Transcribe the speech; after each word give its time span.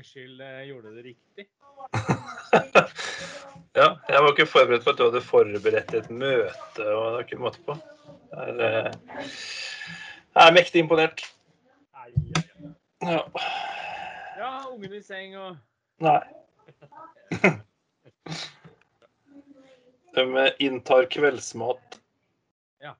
gangs 0.00 0.08
skyld 0.08 0.40
eh, 0.40 0.62
gjorde 0.62 0.94
det 0.94 1.02
riktig. 1.02 1.46
Ja, 3.72 4.00
jeg 4.08 4.22
var 4.22 4.32
ikke 4.32 4.50
forberedt 4.50 4.82
på 4.84 4.90
at 4.90 4.98
du 4.98 5.04
hadde 5.04 5.20
forberedt 5.22 5.92
et 5.94 6.08
møte 6.10 6.48
og 6.50 6.80
det 6.80 6.94
var 6.98 7.20
ikke 7.22 7.36
måte 7.38 7.60
på. 7.62 7.76
Jeg 8.32 8.48
er, 8.50 8.62
eh, 8.66 9.28
jeg 10.34 10.48
er 10.48 10.56
mektig 10.56 10.82
imponert. 10.82 11.22
Nei, 11.94 12.08
ja, 12.34 12.42
ja. 12.50 12.72
Ja. 13.12 13.20
Ja, 14.40 14.50
ungen 14.72 14.96
i 14.98 15.02
seng 15.06 15.36
og 15.38 15.56
Nei. 16.02 16.18
De 20.18 20.46
inntar 20.66 21.06
kveldsmat. 21.14 22.00
Ja. 22.82 22.96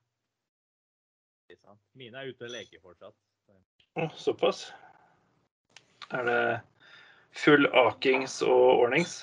Mine 1.99 2.23
er 2.23 2.31
ute 2.31 2.47
og 2.47 2.55
leker 2.55 2.79
fortsatt. 2.85 4.13
Såpass. 4.15 4.69
Er 6.11 6.25
det 6.27 6.43
full 7.37 7.67
akings 7.67 8.41
og 8.43 8.85
ordnings? 8.85 9.21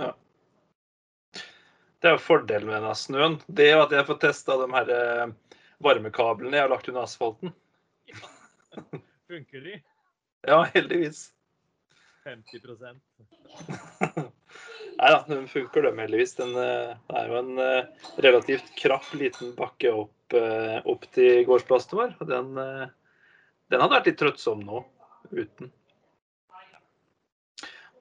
Ja. 0.00 0.12
Det 2.00 2.10
er 2.10 2.16
jo 2.16 2.22
fordelen 2.24 2.68
med 2.70 2.78
denne 2.78 2.94
snøen. 2.98 3.38
Det 3.46 3.68
er 3.68 3.76
jo 3.76 3.84
at 3.86 3.94
jeg 3.96 4.08
får 4.08 4.20
testa 4.22 4.56
de 4.60 4.68
her 4.72 4.92
eh, 4.94 5.58
varmekablene 5.84 6.56
jeg 6.56 6.66
har 6.66 6.72
lagt 6.72 6.88
under 6.90 7.06
asfalten. 7.06 7.54
Funker 9.30 9.68
de? 9.68 9.78
Ja, 10.44 10.62
heldigvis. 10.74 11.30
50 12.24 12.60
Nei 14.94 15.08
da, 15.10 15.24
den 15.28 15.48
funker 15.50 15.82
dem 15.84 15.98
heldigvis. 16.00 16.36
Den 16.38 16.52
eh, 16.56 16.92
det 17.08 17.20
er 17.20 17.30
jo 17.32 17.38
en 17.40 17.60
eh, 17.60 18.10
relativt 18.24 18.68
krapp 18.80 19.08
liten 19.16 19.54
bakke 19.58 19.92
opp, 19.92 20.12
opp 20.34 21.04
til 21.14 21.44
gårdsplassen 21.46 21.98
vår. 22.00 22.14
Den, 22.26 22.54
den 22.56 23.82
hadde 23.82 23.92
vært 23.92 24.08
litt 24.08 24.18
trøttsom 24.18 24.64
nå 24.66 24.80
uten. 25.30 25.70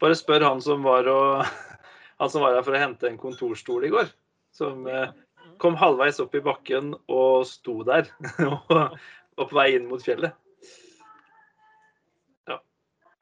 Bare 0.03 0.19
spør 0.19 0.43
han 0.43 0.59
som 0.59 0.83
var 0.83 1.07
og 1.07 1.45
han 2.19 2.31
som 2.31 2.43
var 2.43 2.57
her 2.57 2.65
for 2.65 2.75
å 2.75 2.81
hente 2.81 3.07
en 3.07 3.19
kontorstol 3.19 3.85
i 3.87 3.91
går. 3.93 4.09
Som 4.53 4.87
eh, 4.91 5.13
kom 5.63 5.77
halvveis 5.79 6.19
opp 6.19 6.35
i 6.35 6.43
bakken 6.43 6.91
og 7.07 7.45
sto 7.47 7.79
der. 7.87 8.09
og, 8.49 8.73
og 9.39 9.45
på 9.47 9.55
vei 9.55 9.69
inn 9.77 9.87
mot 9.87 10.03
fjellet. 10.03 10.35
Ja. 12.51 12.59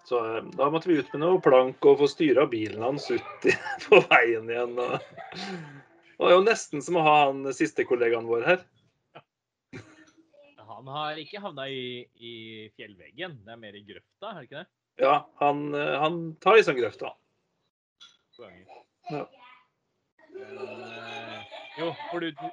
Så 0.10 0.24
eh, 0.26 0.50
da 0.58 0.72
måtte 0.74 0.90
vi 0.90 0.98
ut 0.98 1.14
med 1.14 1.22
noe 1.22 1.44
plank 1.44 1.86
og 1.86 2.02
få 2.02 2.10
styra 2.10 2.48
bilen 2.50 2.82
hans 2.88 3.12
ut 3.14 3.48
i, 3.48 3.54
på 3.86 4.02
veien 4.10 4.50
igjen. 4.50 4.76
Og, 4.82 4.98
det 6.18 6.34
er 6.34 6.38
jo 6.38 6.44
nesten 6.50 6.82
som 6.82 6.98
å 6.98 7.06
ha 7.06 7.16
han 7.28 7.46
siste 7.58 7.86
kollegaen 7.86 8.30
vår 8.30 8.50
her. 8.50 8.68
Han 10.72 10.90
har 10.90 11.18
ikke 11.22 11.42
havna 11.44 11.68
i, 11.70 12.08
i 12.18 12.36
fjellveggen. 12.74 13.44
Det 13.46 13.54
er 13.54 13.66
mer 13.70 13.76
i 13.78 13.86
grøfta, 13.86 14.32
er 14.32 14.40
det 14.40 14.48
ikke 14.48 14.64
det? 14.64 14.70
Ja, 15.00 15.30
han, 15.42 15.74
eh, 15.76 16.00
han 16.00 16.36
tar 16.44 16.58
liksom 16.58 16.76
grøfta. 16.76 17.14
Ja. 19.12 19.30
Eh, 20.40 21.44
jo, 21.80 21.96
for 22.12 22.20
du, 22.20 22.32
du, 22.32 22.50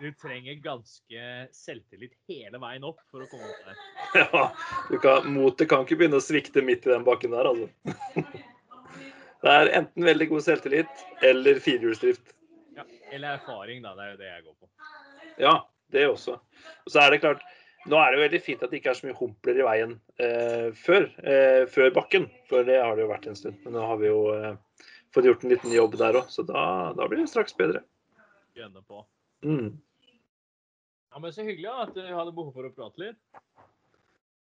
du 0.00 0.12
trenger 0.20 0.54
ganske 0.64 1.26
selvtillit 1.52 2.14
hele 2.28 2.60
veien 2.62 2.86
opp 2.86 3.00
for 3.10 3.24
å 3.24 3.28
komme 3.30 3.48
opp 3.50 3.68
der. 3.68 3.82
Ja, 4.24 4.42
du 4.90 4.98
kan, 5.02 5.26
motet 5.34 5.68
kan 5.70 5.82
ikke 5.86 5.98
begynne 5.98 6.20
å 6.20 6.24
svikte 6.24 6.62
midt 6.62 6.86
i 6.86 6.92
den 6.92 7.06
bakken 7.06 7.34
der, 7.34 7.50
altså. 7.50 7.68
Det 9.44 9.52
er 9.52 9.68
enten 9.76 10.06
veldig 10.06 10.30
god 10.30 10.44
selvtillit 10.46 11.02
eller 11.28 11.58
firehjulsdrift. 11.60 12.30
Ja, 12.78 12.86
eller 13.12 13.34
erfaring, 13.34 13.82
da. 13.84 13.90
Det 13.98 14.06
er 14.06 14.12
jo 14.14 14.20
det 14.22 14.30
jeg 14.30 14.44
går 14.46 14.54
på. 14.54 14.70
Ja, 15.42 15.52
det 15.92 16.06
også. 16.08 16.38
Og 16.86 16.94
så 16.94 17.02
er 17.02 17.12
det 17.12 17.18
klart, 17.20 17.42
nå 17.90 17.98
er 18.00 18.10
det 18.10 18.18
jo 18.18 18.24
veldig 18.24 18.40
fint 18.44 18.62
at 18.64 18.72
det 18.72 18.80
ikke 18.80 18.92
er 18.94 18.98
så 18.98 19.06
mye 19.08 19.18
humpler 19.18 19.58
i 19.60 19.64
veien 19.66 19.94
eh, 20.22 20.68
før, 20.78 21.08
eh, 21.20 21.64
før 21.70 21.90
bakken. 21.96 22.28
For 22.48 22.66
det 22.66 22.78
har 22.80 22.96
det 22.96 23.04
jo 23.04 23.10
vært 23.10 23.28
en 23.28 23.38
stund. 23.38 23.58
Men 23.64 23.76
nå 23.76 23.84
har 23.90 23.98
vi 24.00 24.08
jo 24.08 24.20
eh, 24.32 24.54
fått 25.14 25.28
gjort 25.28 25.44
en 25.44 25.52
liten 25.52 25.74
jobb 25.74 25.98
der 26.00 26.20
òg, 26.20 26.30
så 26.32 26.46
da, 26.48 26.62
da 26.96 27.08
blir 27.10 27.20
det 27.20 27.28
straks 27.32 27.56
bedre. 27.58 27.84
Gønne 28.56 28.80
på. 28.88 29.04
Mm. 29.44 29.74
Ja, 31.12 31.20
men 31.20 31.32
Så 31.36 31.44
hyggelig 31.46 31.70
at 31.70 31.94
du 31.94 32.02
hadde 32.02 32.34
behov 32.34 32.54
for 32.56 32.66
å 32.66 32.72
prate 32.74 33.04
litt. 33.04 33.20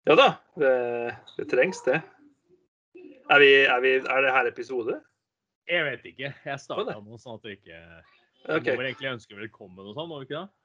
Ja 0.07 0.15
da, 0.17 0.29
det, 0.59 0.73
det 1.37 1.47
trengs 1.51 1.81
det. 1.85 1.99
Er, 3.29 3.41
vi, 3.41 3.49
er, 3.61 3.79
vi, 3.83 3.95
er 4.01 4.23
det 4.25 4.33
her 4.33 4.49
episode? 4.49 4.99
Jeg 5.69 5.85
vet 5.85 6.05
ikke. 6.11 6.31
Jeg 6.33 6.61
starta 6.61 6.97
noe 6.97 7.19
sånn 7.21 7.37
at 7.37 7.45
du 7.45 7.51
ikke 7.53 7.79
okay. 8.47 8.63
Du 8.63 8.71
må 8.73 8.81
vel 8.81 8.89
egentlig 8.89 9.11
ønske 9.13 9.37
velkommen 9.37 9.85
og 9.85 9.95
sånn, 9.95 10.09
må 10.09 10.19
du 10.19 10.27
ikke 10.27 10.41
det? 10.41 10.58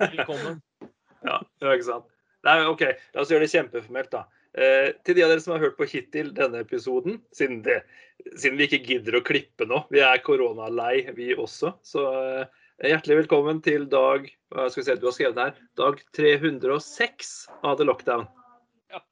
Velkommen. 0.00 0.60
Ja, 1.20 1.34
ja, 1.60 1.72
ikke 1.74 1.84
sant. 1.84 2.06
Nei, 2.48 2.54
OK, 2.64 2.80
la 3.12 3.20
oss 3.20 3.28
gjøre 3.28 3.44
det 3.44 3.52
kjempeformelt, 3.52 4.08
da. 4.14 4.22
Eh, 4.56 4.86
til 5.04 5.18
de 5.18 5.22
av 5.26 5.28
dere 5.30 5.42
som 5.44 5.52
har 5.52 5.60
hørt 5.62 5.76
på 5.76 5.84
hittil 5.90 6.30
denne 6.34 6.62
episoden, 6.64 7.20
siden, 7.36 7.60
det, 7.66 7.82
siden 8.32 8.56
vi 8.56 8.66
ikke 8.66 8.80
gidder 8.86 9.18
å 9.18 9.22
klippe 9.26 9.66
nå, 9.68 9.82
vi 9.92 10.00
er 10.00 10.22
koronalei 10.24 11.04
vi 11.14 11.28
også, 11.36 11.74
så 11.84 12.06
eh, 12.16 12.88
hjertelig 12.88 13.20
velkommen 13.20 13.60
til 13.62 13.84
dag 13.92 14.26
hva 14.50 14.66
skal 14.72 14.80
vi 14.80 14.86
se, 14.88 14.96
du 14.98 15.06
har 15.06 15.16
skrevet 15.18 15.42
her, 15.44 15.60
dag 15.78 16.00
306 16.16 17.34
av 17.60 17.76
The 17.78 17.86
Lockdown. 17.86 18.26
Ja. 18.90 19.04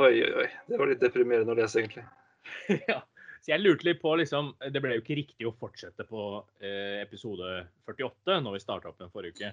Oi, 0.00 0.14
oi, 0.24 0.32
oi. 0.42 0.48
Det 0.70 0.80
var 0.80 0.90
litt 0.90 1.04
deprimerende 1.04 1.54
å 1.54 1.60
lese, 1.60 1.84
egentlig. 1.84 2.08
ja. 2.90 3.02
Så 3.44 3.52
jeg 3.52 3.60
lurte 3.60 3.84
litt 3.84 4.00
på, 4.00 4.14
liksom 4.16 4.54
Det 4.72 4.80
ble 4.80 4.96
jo 4.96 5.02
ikke 5.02 5.18
riktig 5.18 5.44
å 5.48 5.52
fortsette 5.60 6.06
på 6.08 6.22
eh, 6.64 7.02
episode 7.02 7.66
48 7.84 8.40
når 8.40 8.56
vi 8.56 8.62
starta 8.62 8.88
opp 8.88 9.02
den 9.02 9.12
forrige 9.12 9.36
uke. 9.36 9.50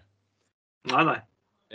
Nei, 0.94 1.02
nei. 1.10 1.18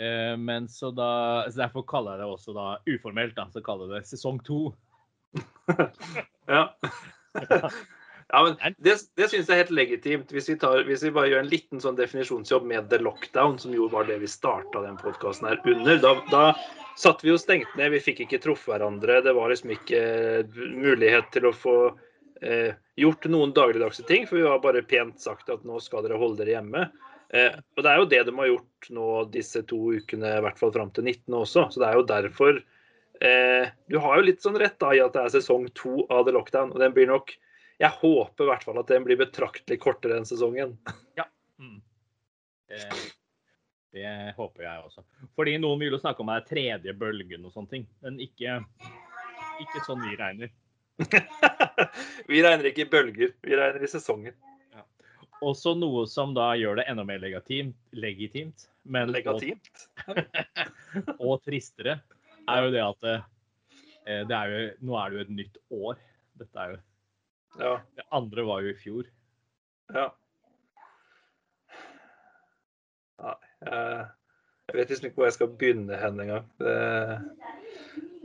Eh, 0.01 0.33
men 0.41 0.65
så 0.69 0.89
da 0.91 1.45
så 1.45 1.61
Derfor 1.61 1.85
kaller 1.89 2.17
jeg 2.17 2.23
det 2.23 2.31
også 2.31 2.55
da 2.57 2.65
uformelt, 2.89 3.35
da. 3.37 3.45
Så 3.53 3.61
kaller 3.65 3.93
jeg 3.93 4.01
det 4.01 4.15
sesong 4.15 4.41
to. 4.47 4.63
Ja. 6.47 6.61
ja, 8.31 8.39
men 8.39 8.53
det, 8.79 8.93
det 9.19 9.25
syns 9.27 9.49
jeg 9.49 9.51
er 9.51 9.65
helt 9.65 9.73
legitimt. 9.75 10.29
Hvis 10.31 10.47
vi, 10.47 10.55
tar, 10.61 10.85
hvis 10.87 11.03
vi 11.03 11.11
bare 11.11 11.27
gjør 11.27 11.41
en 11.43 11.49
liten 11.51 11.81
sånn 11.83 11.97
definisjonsjobb 11.99 12.63
med 12.69 12.87
The 12.87 13.01
Lockdown, 13.03 13.57
som 13.59 13.73
jo 13.75 13.89
var 13.91 14.07
det 14.07 14.15
vi 14.21 14.29
starta 14.31 14.85
den 14.85 14.95
podkasten 15.01 15.49
her 15.51 15.59
under, 15.67 15.99
da, 15.99 16.13
da 16.31 16.45
satt 16.95 17.25
vi 17.25 17.33
jo 17.33 17.41
stengt 17.41 17.75
ned. 17.75 17.91
Vi 17.97 17.99
fikk 18.05 18.23
ikke 18.23 18.39
truffet 18.47 18.71
hverandre. 18.77 19.19
Det 19.27 19.35
var 19.35 19.51
liksom 19.51 19.75
ikke 19.75 20.01
mulighet 20.55 21.27
til 21.35 21.49
å 21.51 21.53
få 21.53 21.75
eh, 22.41 22.77
gjort 22.99 23.27
noen 23.31 23.53
dagligdagse 23.55 24.05
ting, 24.07 24.27
for 24.27 24.39
vi 24.39 24.47
har 24.47 24.63
bare 24.63 24.85
pent 24.85 25.21
sagt 25.21 25.49
at 25.53 25.65
nå 25.67 25.79
skal 25.83 26.05
dere 26.05 26.19
holde 26.19 26.41
dere 26.41 26.57
hjemme. 26.57 26.87
Eh, 27.29 27.57
og 27.75 27.83
det 27.83 27.91
er 27.91 27.99
jo 27.99 28.07
det 28.11 28.21
de 28.27 28.35
har 28.37 28.49
gjort 28.51 28.89
nå 28.95 29.07
disse 29.33 29.61
to 29.67 29.79
ukene, 29.97 30.37
i 30.37 30.43
hvert 30.45 30.59
fall 30.59 30.71
fram 30.75 30.93
til 30.95 31.07
19. 31.07 31.33
også. 31.41 31.67
Så 31.73 31.81
det 31.81 31.89
er 31.89 31.99
jo 31.99 32.05
derfor 32.07 32.61
eh, 33.19 33.73
Du 33.91 33.97
har 34.03 34.19
jo 34.19 34.27
litt 34.29 34.45
sånn 34.45 34.59
rett 34.59 34.77
da 34.79 34.93
i 34.95 35.03
at 35.03 35.17
det 35.17 35.25
er 35.25 35.35
sesong 35.35 35.67
to 35.75 36.05
av 36.13 36.25
The 36.27 36.35
Lockdown. 36.37 36.71
Og 36.73 36.81
den 36.83 36.95
blir 36.95 37.09
nok 37.11 37.35
Jeg 37.77 37.93
håper 37.99 38.45
i 38.45 38.51
hvert 38.51 38.63
fall 38.65 38.79
at 38.81 38.89
den 38.89 39.03
blir 39.05 39.19
betraktelig 39.19 39.81
kortere 39.83 40.17
enn 40.17 40.29
sesongen. 40.29 40.77
Mm. 41.57 41.81
Eh, 42.73 43.03
det 43.97 44.13
håper 44.37 44.63
jeg 44.63 44.87
også. 44.87 45.03
Fordi 45.37 45.57
noen 45.61 45.81
vil 45.81 45.95
jo 45.95 46.01
snakke 46.01 46.23
om 46.23 46.31
den 46.31 46.47
tredje 46.47 46.93
bølgen 46.97 47.45
og 47.45 47.53
sånne 47.53 47.75
ting. 47.75 47.85
Men 48.05 48.17
ikke, 48.23 48.59
ikke 49.63 49.83
sånn 49.85 50.03
vi 50.05 50.17
regner. 50.19 50.53
vi 52.31 52.41
regner 52.41 52.69
ikke 52.69 52.85
i 52.85 52.89
bølger, 52.89 53.33
vi 53.45 53.57
regner 53.57 53.83
i 53.85 53.89
sesonger. 53.91 54.35
Også 55.45 55.75
noe 55.77 56.07
som 56.09 56.33
da 56.33 56.49
gjør 56.57 56.79
det 56.79 56.87
enda 56.89 57.03
mer 57.05 57.19
legitimt, 57.21 57.77
legitimt 57.93 58.65
men 58.89 59.11
legitimt. 59.13 59.87
Og, 60.07 60.21
og 61.27 61.41
tristere, 61.45 61.99
er 62.47 62.63
jo 62.65 62.71
det 62.73 62.83
at 62.83 63.09
eh, 63.11 64.21
det 64.27 64.37
er 64.37 64.53
jo, 64.53 64.61
nå 64.87 64.97
er 64.97 65.09
det 65.09 65.17
jo 65.17 65.25
et 65.25 65.35
nytt 65.41 65.59
år. 65.77 65.99
Dette 66.41 66.63
er 66.63 66.75
jo 66.75 66.83
Ja. 67.57 67.73
Det 67.97 68.05
andre 68.13 68.45
var 68.45 68.61
jo 68.61 68.71
i 68.71 68.77
fjor. 68.77 69.11
ja. 69.93 70.07
Nei, 73.17 73.33
jeg, 73.65 74.75
vet 74.77 74.91
liksom 74.91 75.07
ikke 75.07 75.17
hvor 75.17 75.25
jeg 75.25 75.35
skal 75.37 75.53
begynne 75.57 75.97
hen 75.97 76.19
engang. 76.21 76.49
Det, 76.61 76.73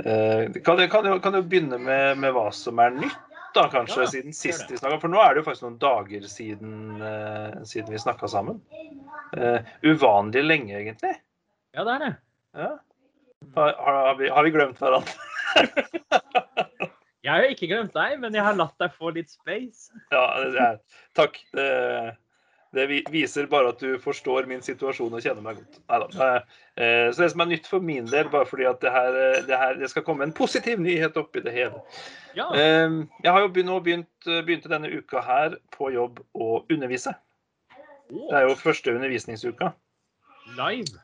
kan, 0.01 0.79
du, 0.79 0.87
kan, 0.89 1.09
kan 1.21 1.37
du, 1.37 1.43
begynne 1.43 1.79
med, 1.79 2.19
med 2.23 2.33
hva 2.35 2.47
som 2.55 2.81
er 2.83 2.95
nytt, 2.97 3.19
da, 3.53 3.67
kanskje, 3.73 4.07
Ja, 4.07 4.13
siden 4.15 4.37
sist 4.37 4.71
vi 4.71 4.79
snakka. 4.81 5.01
For 5.03 5.13
nå 5.13 5.21
er 5.21 5.35
det 5.35 5.43
jo 5.43 5.49
faktisk 5.51 5.67
noen 5.67 5.81
dager 5.83 6.25
siden, 6.31 6.73
uh, 7.03 7.61
siden 7.69 7.93
vi 7.93 8.01
snakka 8.01 8.31
sammen. 8.33 8.63
Uh, 9.37 9.61
uvanlig 9.85 10.45
lenge, 10.47 10.73
egentlig. 10.79 11.13
Ja, 11.77 11.85
det 11.85 11.93
er 11.99 12.07
det. 12.07 12.13
Ja. 12.57 12.71
Har, 13.57 13.77
har, 13.85 14.15
vi, 14.21 14.31
har 14.33 14.47
vi 14.47 14.55
glemt 14.55 14.81
hverandre? 14.81 15.13
Jeg 17.23 17.31
har 17.31 17.53
ikke 17.53 17.69
glemt 17.71 17.93
deg, 17.95 18.17
men 18.19 18.35
jeg 18.35 18.43
har 18.43 18.57
latt 18.59 18.75
deg 18.83 18.95
få 18.99 19.13
litt 19.15 19.31
space. 19.31 19.93
Ja, 20.11 20.25
det 20.43 20.59
er, 20.59 20.79
takk. 21.15 21.37
Det, 21.55 21.67
det 22.73 22.87
viser 23.13 23.47
bare 23.53 23.69
at 23.75 23.79
du 23.85 23.99
forstår 24.01 24.47
min 24.49 24.63
situasjon 24.65 25.13
og 25.13 25.21
kjenner 25.21 25.43
meg 25.45 25.59
godt. 25.61 25.79
Neida. 25.89 26.43
Eh, 26.77 27.11
Så 27.13 27.21
det 27.23 27.31
som 27.35 27.41
er 27.45 27.51
nytt 27.51 27.67
for 27.69 27.81
min 27.85 28.07
del, 28.09 28.31
bare 28.33 28.47
fordi 28.49 28.65
at 28.65 28.81
det 28.81 28.91
her, 28.95 29.13
eh, 29.21 29.43
det 29.47 29.59
her 29.61 29.75
det 29.75 29.91
skal 29.91 30.03
komme 30.07 30.25
en 30.25 30.33
positiv 30.33 30.81
nyhet 30.81 31.17
oppi 31.21 31.43
det 31.45 31.53
hele. 31.53 31.83
Ja, 32.35 32.47
Eh, 32.55 32.89
Jeg 33.23 33.33
har 33.33 33.41
jo 33.41 33.49
begynt, 33.49 33.67
nå 33.69 33.81
begynt, 33.85 34.25
begynte 34.47 34.69
denne 34.73 34.89
uka 34.89 35.21
her 35.21 35.57
på 35.71 35.93
jobb 35.93 36.21
å 36.35 36.65
undervise. 36.71 37.15
Det 38.11 38.33
er 38.33 38.49
jo 38.49 38.55
første 38.57 38.93
undervisningsuka. 38.95 39.73
live. 40.57 40.99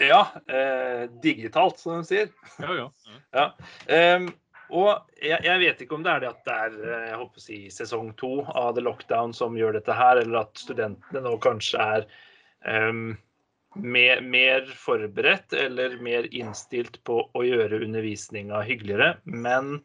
Ja, 0.00 0.28
eh, 0.48 1.08
digitalt, 1.22 1.78
som 1.78 1.98
de 2.02 2.06
sier. 2.06 2.28
Ja, 2.60 2.72
ja. 2.72 2.88
Ja. 3.34 3.50
Og 4.68 4.90
jeg, 5.22 5.40
jeg, 5.46 5.60
vet 5.62 5.80
ikke 5.80 5.96
om 5.96 6.04
det 6.04 6.12
er 6.12 6.22
det 6.22 6.30
at 6.30 6.42
det 6.44 6.56
er 6.64 6.74
eh, 6.82 7.06
jeg 7.08 7.20
håper 7.22 7.40
å 7.40 7.44
si, 7.44 7.58
sesong 7.72 8.10
to 8.20 8.32
av 8.52 8.74
The 8.76 8.84
Lockdown 8.84 9.32
som 9.36 9.56
gjør 9.56 9.78
dette 9.78 9.96
her, 9.96 10.20
eller 10.20 10.42
at 10.42 10.60
studentene 10.60 11.22
nå 11.24 11.34
kanskje 11.44 11.86
er 11.96 12.04
um, 12.68 13.16
mer, 13.78 14.20
mer, 14.20 14.68
forberedt 14.76 15.56
eller 15.56 15.96
mer 16.04 16.28
innstilt 16.36 17.00
på 17.08 17.22
å 17.32 17.44
gjøre 17.46 17.80
undervisninga 17.86 18.60
hyggeligere. 18.68 19.14
Men 19.24 19.78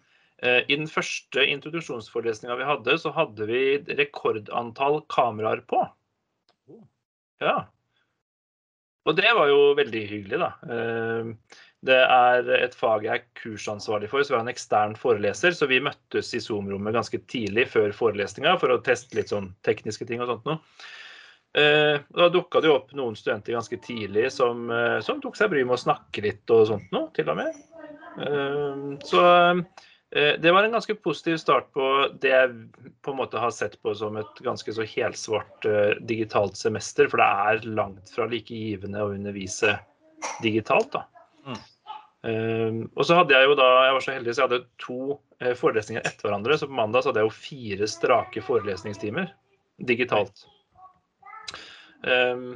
uh, 0.43 0.61
i 0.67 0.75
den 0.75 0.89
første 0.91 1.47
introduksjonsforelesninga 1.55 2.59
vi 2.59 2.67
hadde, 2.67 2.97
så 2.99 3.13
hadde 3.15 3.47
vi 3.47 3.63
rekordantall 3.95 4.99
kameraer 5.13 5.63
på. 5.69 5.85
Ja. 7.43 7.61
Og 9.07 9.15
det 9.19 9.31
var 9.35 9.47
jo 9.51 9.71
veldig 9.79 10.03
hyggelig, 10.11 10.43
da. 10.43 10.51
Uh, 10.67 11.62
det 11.83 11.99
er 11.99 12.47
et 12.55 12.75
fag 12.79 13.03
jeg 13.03 13.19
er 13.19 13.29
kursansvarlig 13.39 14.07
for, 14.11 14.23
så 14.23 14.33
vi 14.33 14.37
har 14.37 14.45
en 14.45 14.53
ekstern 14.53 14.93
foreleser. 14.99 15.55
Så 15.55 15.67
vi 15.67 15.81
møttes 15.83 16.31
i 16.35 16.39
Zoom-rommet 16.43 16.95
ganske 16.95 17.19
tidlig 17.27 17.67
før 17.73 17.91
forelesninga 17.95 18.55
for 18.61 18.71
å 18.71 18.81
teste 18.85 19.17
litt 19.19 19.33
sånn 19.33 19.51
tekniske 19.67 20.07
ting 20.07 20.23
og 20.23 20.31
sånt 20.31 20.47
noe. 20.47 20.61
Eh, 21.53 21.99
da 22.09 22.29
dukka 22.33 22.63
det 22.63 22.71
opp 22.73 22.95
noen 22.97 23.15
studenter 23.19 23.53
ganske 23.53 23.77
tidlig 23.83 24.31
som, 24.33 24.65
eh, 24.73 24.99
som 25.05 25.19
tok 25.21 25.35
seg 25.37 25.51
bryet 25.51 25.67
med 25.69 25.77
å 25.77 25.83
snakke 25.83 26.23
litt 26.25 26.49
og 26.49 26.65
sånt 26.71 26.87
noe, 26.95 27.11
til 27.13 27.29
og 27.29 27.37
med. 27.37 27.59
Eh, 28.23 28.85
så 29.05 29.25
det 30.13 30.51
var 30.53 30.61
en 30.61 30.75
ganske 30.75 30.93
positiv 31.01 31.39
start 31.41 31.71
på 31.73 31.85
det 32.21 32.29
jeg 32.29 32.49
på 33.01 33.13
en 33.15 33.17
måte 33.17 33.39
har 33.41 33.49
sett 33.49 33.79
på 33.81 33.95
som 33.97 34.19
et 34.21 34.41
ganske 34.45 34.75
så 34.75 34.85
helsvart 34.85 35.65
digitalt 36.05 36.53
semester. 36.53 37.09
For 37.09 37.17
det 37.17 37.25
er 37.25 37.65
langt 37.73 38.11
fra 38.13 38.27
like 38.29 38.53
givende 38.53 39.01
å 39.01 39.09
undervise 39.15 39.73
digitalt, 40.45 40.93
da. 40.93 41.07
Um, 42.23 42.85
og 42.95 43.03
så 43.03 43.17
hadde 43.17 43.35
jeg 43.35 43.49
jo 43.49 43.55
da, 43.59 43.65
jeg 43.83 43.95
var 43.97 44.03
så 44.05 44.13
heldig 44.15 44.33
så 44.33 44.41
jeg 44.41 44.47
hadde 44.47 44.65
to 44.79 44.99
uh, 45.43 45.53
forelesninger 45.59 46.05
etter 46.07 46.29
hverandre. 46.29 46.57
Så 46.59 46.69
på 46.69 46.77
mandag 46.77 47.03
så 47.03 47.11
hadde 47.11 47.23
jeg 47.23 47.29
jo 47.29 47.39
fire 47.39 47.89
strake 47.91 48.43
forelesningstimer 48.45 49.33
digitalt. 49.83 50.45
Um, 52.03 52.55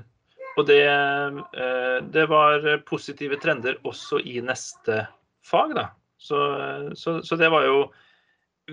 og 0.58 0.66
det, 0.69 0.81
uh, 0.88 2.00
det, 2.16 2.25
var 2.31 2.66
positive 2.88 3.40
trender 3.44 3.80
også 3.88 4.22
i 4.24 4.40
neste 4.46 5.04
fag, 5.46 5.75
da. 5.75 5.90
Så, 6.18 6.40
så, 6.98 7.19
så 7.22 7.38
det 7.38 7.52
var 7.54 7.68
jo 7.68 7.81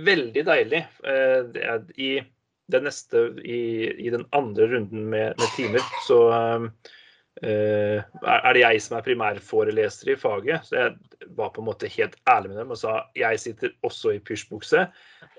veldig 0.01 0.47
deilig. 0.47 0.81
Det, 1.05 1.65
i, 2.01 2.15
den 2.73 2.87
neste, 2.89 3.27
i, 3.45 3.59
i, 4.01 4.09
den 4.15 4.25
andre 4.33 4.71
runden 4.71 5.11
med, 5.13 5.35
med 5.37 5.51
timer 5.59 5.85
så 6.07 6.23
um, 6.33 6.71
Eh, 6.73 7.04
er 7.43 8.55
det 8.55 8.63
jeg 8.63 8.83
som 8.85 8.97
er 8.99 9.05
primærforeleser 9.07 10.13
i 10.13 10.17
faget. 10.19 10.69
Så 10.69 10.77
jeg 10.79 11.31
var 11.37 11.51
på 11.55 11.63
en 11.63 11.69
måte 11.69 11.91
helt 11.91 12.15
ærlig 12.31 12.53
med 12.53 12.61
dem 12.63 12.75
og 12.75 12.79
sa 12.79 13.01
jeg 13.19 13.41
sitter 13.43 13.75
også 13.87 14.15
i 14.15 14.23
pysjbukse. 14.23 14.87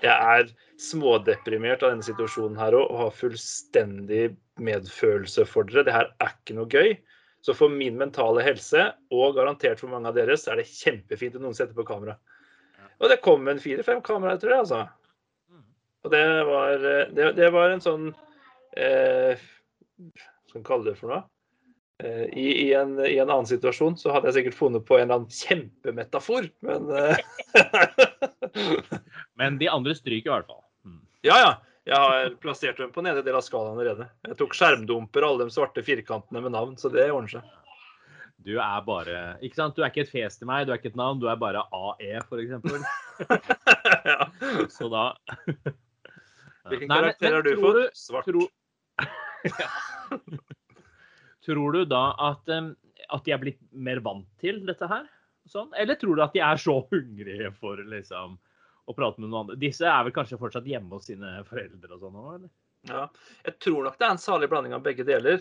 Jeg 0.04 0.12
er 0.12 0.50
smådeprimert 0.82 1.82
av 1.82 1.94
denne 1.94 2.06
situasjonen 2.06 2.58
her 2.60 2.76
og 2.76 2.96
har 3.00 3.16
fullstendig 3.16 4.34
medfølelse 4.60 5.46
for 5.48 5.68
dere. 5.68 5.86
Det 5.86 5.96
her 5.96 6.10
er 6.20 6.34
ikke 6.34 6.58
noe 6.58 6.70
gøy. 6.72 6.96
Så 7.46 7.54
for 7.54 7.70
min 7.70 7.98
mentale 7.98 8.42
helse, 8.42 8.88
og 9.14 9.36
garantert 9.36 9.78
for 9.78 9.92
mange 9.92 10.10
av 10.10 10.16
deres, 10.16 10.48
er 10.50 10.58
det 10.58 10.66
kjempefint 10.66 11.36
om 11.38 11.44
noen 11.46 11.54
setter 11.54 11.76
på 11.76 11.86
kamera. 11.86 12.16
Og 12.98 13.12
det 13.12 13.20
kom 13.22 13.46
en 13.46 13.60
fire-fem 13.62 14.00
kameraer, 14.02 14.40
tror 14.42 14.54
jeg, 14.54 14.64
altså. 14.64 14.80
Og 16.06 16.10
det 16.10 16.24
var, 16.48 16.86
det, 17.14 17.28
det 17.36 17.50
var 17.54 17.70
en 17.70 17.82
sånn 17.82 18.08
eh, 18.78 19.38
Hva 19.38 20.50
skal 20.50 20.60
man 20.60 20.66
kalle 20.66 20.90
det 20.90 20.98
for 20.98 21.12
noe? 21.12 21.22
Eh, 22.04 22.24
I, 22.38 22.68
i, 22.68 22.74
en, 22.74 22.98
I, 23.00 23.18
en, 23.18 23.30
annen 23.30 23.48
situasjon 23.48 23.96
så 23.96 24.12
hadde 24.12 24.28
jeg 24.28 24.40
sikkert 24.40 24.58
funnet 24.58 24.84
på 24.84 24.98
en 24.98 25.06
eller 25.06 25.22
annen 25.22 25.32
kjempemetafor, 25.32 26.50
men 26.66 26.90
eh, 26.92 27.16
Men 29.40 29.56
de 29.60 29.70
andre 29.72 29.94
stryker 29.96 30.28
i 30.28 30.34
hvert 30.34 30.50
fall. 30.50 30.60
Mm. 30.84 31.00
Ja, 31.24 31.38
ja. 31.40 31.54
Jeg 31.86 32.02
har 32.02 32.32
plassert 32.42 32.80
dem 32.82 32.90
på 32.90 33.04
nede 33.06 33.22
del 33.22 33.36
av 33.38 33.44
skalaen 33.46 33.76
allerede. 33.76 34.08
Jeg 34.26 34.36
tok 34.40 34.56
skjermdumper 34.58 35.22
alle 35.22 35.46
de 35.46 35.54
svarte 35.54 35.84
firkantene 35.86 36.42
med 36.42 36.52
navn, 36.56 36.74
så 36.80 36.90
det 36.90 37.06
ordner 37.14 37.36
seg. 37.36 37.52
Du 38.46 38.56
er 38.62 38.82
bare 38.86 39.20
Ikke 39.42 39.58
sant? 39.58 39.74
Du 39.74 39.82
er 39.82 39.90
ikke 39.90 40.04
et 40.04 40.10
fjes 40.10 40.36
til 40.38 40.50
meg, 40.50 40.66
du 40.66 40.74
er 40.74 40.80
ikke 40.80 40.90
et 40.92 40.98
navn, 40.98 41.20
du 41.22 41.28
er 41.30 41.38
bare 41.38 41.62
AE, 41.74 42.20
f.eks. 42.26 42.52
ja. 44.10 44.28
Så 44.70 44.90
da 44.92 45.08
Hvilken 46.66 46.90
karakter 46.90 47.38
har 47.38 47.46
du 47.46 47.54
fått? 47.62 47.82
Svart. 47.94 48.26
Tro... 48.26 48.48
ja. 49.62 49.70
Tror 51.46 51.76
du 51.76 51.84
da 51.86 52.08
at, 52.32 52.50
at, 52.50 53.22
de 53.24 53.34
er 53.34 53.42
blitt 53.42 53.60
mer 53.70 54.00
vant 54.04 54.26
til 54.42 54.64
dette 54.66 54.88
her? 54.90 55.06
Sånn? 55.46 55.68
Eller 55.78 55.98
tror 56.00 56.18
du 56.18 56.24
at 56.24 56.34
de 56.34 56.42
er 56.42 56.58
så 56.58 56.80
hungrige 56.90 57.52
for 57.54 57.78
liksom, 57.78 58.34
å 58.86 58.94
prate 58.96 59.22
med 59.22 59.30
noen 59.30 59.44
andre? 59.44 59.58
Disse 59.60 59.86
er 59.86 60.06
vel 60.06 60.14
kanskje 60.16 60.40
fortsatt 60.40 60.66
hjemme 60.66 60.98
hos 60.98 61.06
sine 61.06 61.38
foreldre 61.46 61.94
og 61.94 62.02
sånn 62.02 62.18
òg, 62.22 62.48
Ja, 62.90 63.06
jeg 63.46 63.58
tror 63.62 63.86
nok 63.86 64.00
det 64.00 64.08
er 64.08 64.16
en 64.16 64.22
salig 64.22 64.50
blanding 64.50 64.74
av 64.74 64.82
begge 64.82 65.06
deler. 65.06 65.40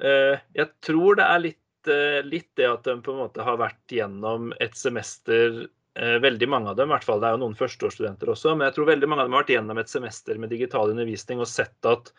Eh, 0.00 0.38
jeg 0.56 0.70
tror 0.86 1.18
det 1.18 1.26
er 1.26 1.42
litt, 1.42 1.90
eh, 1.90 2.22
litt 2.24 2.48
det 2.56 2.70
at 2.70 2.86
de 2.86 2.96
på 3.02 3.12
en 3.12 3.22
måte 3.26 3.44
har 3.44 3.58
vært 3.60 3.92
gjennom 3.92 4.54
et 4.62 4.78
semester 4.78 5.66
eh, 5.98 6.16
Veldig 6.22 6.48
mange 6.48 6.70
av 6.70 6.78
dem, 6.78 6.88
i 6.88 6.94
hvert 6.94 7.04
fall 7.04 7.20
det 7.20 7.28
er 7.28 7.34
jo 7.36 7.42
noen 7.42 7.58
førsteårsstudenter 7.58 8.30
også, 8.32 8.54
men 8.54 8.68
jeg 8.68 8.78
tror 8.78 8.92
veldig 8.94 9.10
mange 9.10 9.24
av 9.24 9.28
dem 9.28 9.36
har 9.36 9.42
vært 9.42 9.56
gjennom 9.56 9.82
et 9.82 9.90
semester 9.92 10.38
med 10.40 10.54
digital 10.54 10.94
undervisning 10.94 11.42
og 11.42 11.50
sett 11.50 11.90
at 11.90 12.12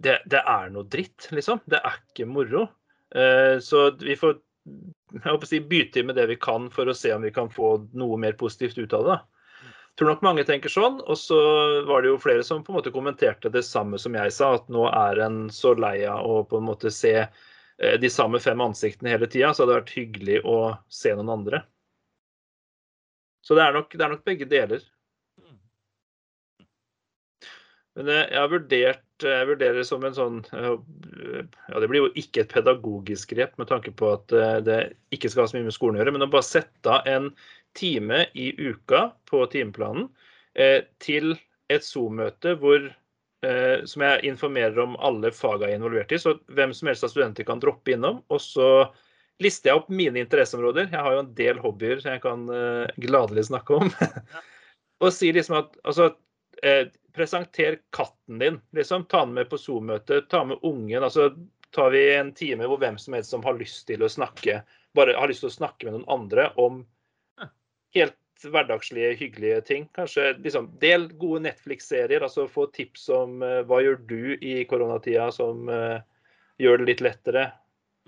det, 0.00 0.20
det, 0.32 0.40
er 0.48 0.70
noe 0.72 0.88
dritt, 0.88 1.28
liksom. 1.34 1.60
Det 1.70 1.80
er 1.80 1.98
ikke 2.00 2.28
moro. 2.28 2.66
Eh, 3.14 3.58
så 3.64 3.90
vi 4.00 4.16
får 4.18 4.38
jeg 5.10 5.26
håper 5.26 5.46
å 5.46 5.50
si, 5.50 5.60
bytte 5.66 6.04
med 6.06 6.18
det 6.18 6.28
vi 6.30 6.38
kan 6.38 6.68
for 6.70 6.88
å 6.88 6.94
se 6.94 7.12
om 7.14 7.24
vi 7.24 7.32
kan 7.34 7.50
få 7.50 7.72
noe 7.98 8.18
mer 8.20 8.36
positivt 8.38 8.78
ut 8.78 8.94
av 8.94 9.06
det. 9.08 9.18
Jeg 9.64 9.98
tror 9.98 10.12
nok 10.12 10.22
mange 10.24 10.44
tenker 10.46 10.72
sånn. 10.72 11.00
Og 11.02 11.18
så 11.18 11.38
var 11.88 12.02
det 12.02 12.12
jo 12.12 12.20
flere 12.22 12.44
som 12.46 12.62
på 12.64 12.72
en 12.72 12.78
måte 12.78 12.92
kommenterte 12.94 13.50
det 13.52 13.64
samme 13.66 13.98
som 13.98 14.14
jeg 14.16 14.34
sa, 14.36 14.52
at 14.56 14.70
nå 14.72 14.86
er 14.88 15.24
en 15.26 15.42
så 15.52 15.74
lei 15.74 15.96
av 16.08 16.28
å 16.28 16.44
på 16.48 16.60
en 16.60 16.68
måte 16.68 16.92
se 16.94 17.16
eh, 17.24 17.96
de 18.00 18.12
samme 18.12 18.40
fem 18.42 18.62
ansiktene 18.62 19.12
hele 19.12 19.28
tida, 19.30 19.52
så 19.52 19.64
hadde 19.64 19.74
det 19.74 19.80
vært 19.80 19.98
hyggelig 19.98 20.40
å 20.46 20.56
se 20.92 21.14
noen 21.16 21.34
andre. 21.40 21.64
Så 23.42 23.56
det 23.58 23.66
er 23.66 23.74
nok, 23.74 23.96
det 23.96 24.06
er 24.06 24.14
nok 24.14 24.26
begge 24.28 24.48
deler. 24.48 24.84
Men 27.98 28.10
eh, 28.10 28.26
jeg 28.28 28.40
har 28.40 28.52
vurdert 28.52 29.06
jeg 29.20 29.48
vurderer 29.50 29.76
det 29.76 29.84
som 29.84 30.04
en 30.06 30.14
sånn 30.16 30.36
ja, 30.48 30.70
Det 31.82 31.88
blir 31.90 32.06
jo 32.06 32.12
ikke 32.16 32.44
et 32.44 32.52
pedagogisk 32.54 33.34
grep 33.34 33.58
med 33.60 33.68
tanke 33.68 33.92
på 33.92 34.14
at 34.14 34.32
eh, 34.32 34.58
det 34.64 34.78
ikke 35.12 35.28
skal 35.32 35.44
ha 35.44 35.50
så 35.52 35.58
mye 35.58 35.66
med 35.68 35.76
skolen 35.76 35.98
å 35.98 36.02
gjøre, 36.02 36.14
men 36.16 36.24
å 36.24 36.30
bare 36.32 36.46
sette 36.46 36.94
av 36.94 37.08
en 37.10 37.28
time 37.76 38.24
i 38.32 38.50
uka 38.56 39.10
på 39.30 39.44
timeplanen 39.52 40.08
eh, 40.54 40.86
til 41.02 41.34
et 41.70 41.86
Zoom-møte 41.86 42.56
hvor 42.60 42.88
eh, 43.46 43.84
som 43.88 44.04
jeg 44.04 44.24
informerer 44.30 44.78
om 44.82 44.96
alle 44.98 45.30
fagene 45.34 45.70
jeg 45.70 45.76
er 45.76 45.80
involvert 45.80 46.14
i. 46.14 46.20
Så 46.20 46.36
hvem 46.50 46.74
som 46.76 46.90
helst 46.90 47.06
av 47.06 47.12
studenter 47.12 47.46
kan 47.48 47.62
droppe 47.62 47.94
innom. 47.94 48.22
Og 48.32 48.42
så 48.42 48.70
lister 49.40 49.70
jeg 49.70 49.80
opp 49.80 49.92
mine 49.92 50.20
interesseområder. 50.24 50.90
Jeg 50.90 51.04
har 51.06 51.16
jo 51.16 51.22
en 51.24 51.34
del 51.38 51.60
hobbyer 51.62 52.02
som 52.02 52.14
jeg 52.14 52.24
kan 52.24 52.48
eh, 52.54 52.96
gladelig 53.06 53.46
snakke 53.48 53.78
om. 53.80 53.92
og 55.04 55.14
sier 55.14 55.38
liksom 55.38 55.60
at 55.62 55.78
altså, 55.84 56.10
eh, 56.64 56.88
presenter 57.14 57.78
katten 57.96 58.38
din. 58.42 58.60
liksom. 58.76 59.04
Ta 59.10 59.24
den 59.24 59.34
med 59.34 59.50
på 59.50 59.58
Zoom-møte, 59.58 60.22
ta 60.30 60.44
med 60.44 60.62
ungen. 60.62 61.02
altså 61.02 61.30
tar 61.70 61.90
vi 61.90 62.14
en 62.14 62.32
time 62.34 62.66
hvor 62.66 62.80
hvem 62.82 62.98
som 62.98 63.14
helst 63.14 63.30
som 63.30 63.44
har 63.44 63.58
lyst 63.58 63.86
til 63.86 64.02
å 64.02 64.10
snakke, 64.10 64.62
bare 64.96 65.14
har 65.14 65.30
lyst 65.30 65.44
til 65.44 65.52
å 65.52 65.58
snakke 65.60 65.86
med 65.86 65.98
noen 65.98 66.08
andre 66.10 66.48
om 66.58 66.82
helt 67.94 68.16
hverdagslige, 68.40 69.14
hyggelige 69.20 69.60
ting. 69.68 69.88
Kanskje 69.94 70.32
liksom, 70.40 70.70
del 70.80 71.08
gode 71.20 71.44
Netflix-serier. 71.44 72.22
altså 72.24 72.48
Få 72.48 72.66
tips 72.74 73.08
om 73.12 73.42
uh, 73.44 73.60
hva 73.68 73.82
gjør 73.84 73.98
du 74.08 74.22
i 74.36 74.62
koronatida 74.70 75.28
som 75.34 75.68
uh, 75.68 76.00
gjør 76.58 76.80
det 76.80 76.88
litt 76.92 77.04
lettere. 77.04 77.50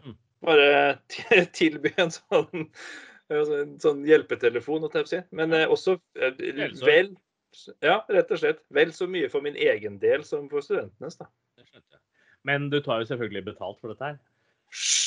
Mm. 0.03 0.17
Bare 0.47 0.71
tilby 1.59 1.93
en 2.01 2.15
sånn, 2.15 2.71
en 3.37 3.77
sånn 3.83 4.07
hjelpetelefon, 4.09 4.89
men 5.31 5.59
uh, 5.59 5.67
også 5.69 5.99
vel 6.87 7.13
ja, 7.85 8.01
rett 8.09 8.31
og 8.33 8.41
slett. 8.41 8.63
Vel 8.75 8.93
så 8.97 9.09
mye 9.11 9.31
for 9.33 9.45
min 9.45 9.57
egen 9.57 9.99
del 10.03 10.25
som 10.29 10.49
for 10.51 10.65
studentenes. 10.65 11.19
da. 11.21 11.29
Men 12.49 12.71
du 12.71 12.81
tar 12.83 13.03
jo 13.03 13.11
selvfølgelig 13.11 13.45
betalt 13.53 13.81
for 13.81 13.93
dette 13.93 14.13
her? 14.13 14.21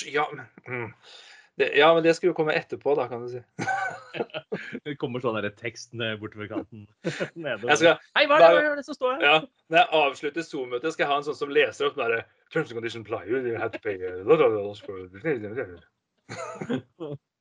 Ja, 0.08 0.25
men 0.32 0.94
det, 1.58 1.72
ja, 1.78 1.94
men 1.94 2.04
det 2.04 2.16
skal 2.16 2.28
jo 2.28 2.36
komme 2.36 2.54
etterpå, 2.56 2.96
da, 3.00 3.08
kan 3.08 3.22
du 3.24 3.30
si. 3.32 3.42
det 4.86 4.98
kommer 5.00 5.24
sånn 5.24 5.40
tekst 5.56 5.96
bortover 6.20 6.50
kanten 6.52 6.84
nede. 7.46 7.70
Jeg 7.72 7.78
skal, 7.80 8.02
Hei, 8.18 8.25
hva 8.28 8.40
er 8.40 8.44
det, 8.44 8.64
hva 8.68 8.75
det 8.80 8.88
som 8.88 8.98
står 8.98 9.16
her? 9.16 9.24
Ja, 9.24 9.38
når 9.72 9.82
jeg 9.82 9.88
avslutter 10.02 10.48
Zoom-møtet, 10.48 10.96
skal 10.96 11.06
jeg 11.06 11.12
ha 11.14 11.20
en 11.22 11.28
sånn 11.30 11.40
som 11.40 11.54
leser 11.56 11.88
opp 11.90 12.00
den 12.00 12.20
Terms 12.54 12.70
and 12.72 12.78
conditions 12.78 13.08
apply. 13.08 13.24
You 13.25 13.56
have 13.58 13.72
to 13.72 13.80
pay. 13.80 13.96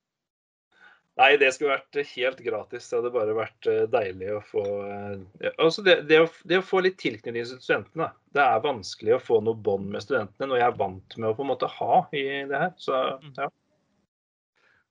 Nei, 1.14 1.37
det 1.38 1.52
skulle 1.54 1.76
vært 1.76 1.99
helt 2.11 2.40
gratis. 2.42 2.88
Det 2.90 2.97
hadde 2.99 3.11
bare 3.14 3.35
vært 3.37 3.68
eh, 3.71 3.85
deilig 3.90 4.33
å 4.35 4.40
få 4.49 4.62
ja, 4.83 5.02
eh, 5.47 5.52
altså 5.62 5.85
det, 5.87 6.00
det, 6.09 6.18
å, 6.25 6.30
det, 6.42 6.59
å, 6.59 6.66
få 6.66 6.80
litt 6.83 6.97
tilknytning 6.99 7.44
til 7.47 7.61
studentene. 7.62 8.09
Det 8.35 8.42
er 8.42 8.64
vanskelig 8.64 9.14
å 9.14 9.21
få 9.23 9.38
noe 9.47 9.54
bånd 9.54 9.92
med 9.92 10.02
studentene, 10.02 10.49
noe 10.50 10.59
jeg 10.59 10.66
er 10.73 10.80
vant 10.80 11.16
med 11.21 11.28
å 11.28 11.37
på 11.38 11.47
en 11.47 11.52
måte 11.52 11.71
ha 11.76 12.00
i 12.11 12.25
det 12.50 12.62
her. 12.64 12.73
Så, 12.83 13.04
mm. 13.23 13.37
ja. 13.38 13.47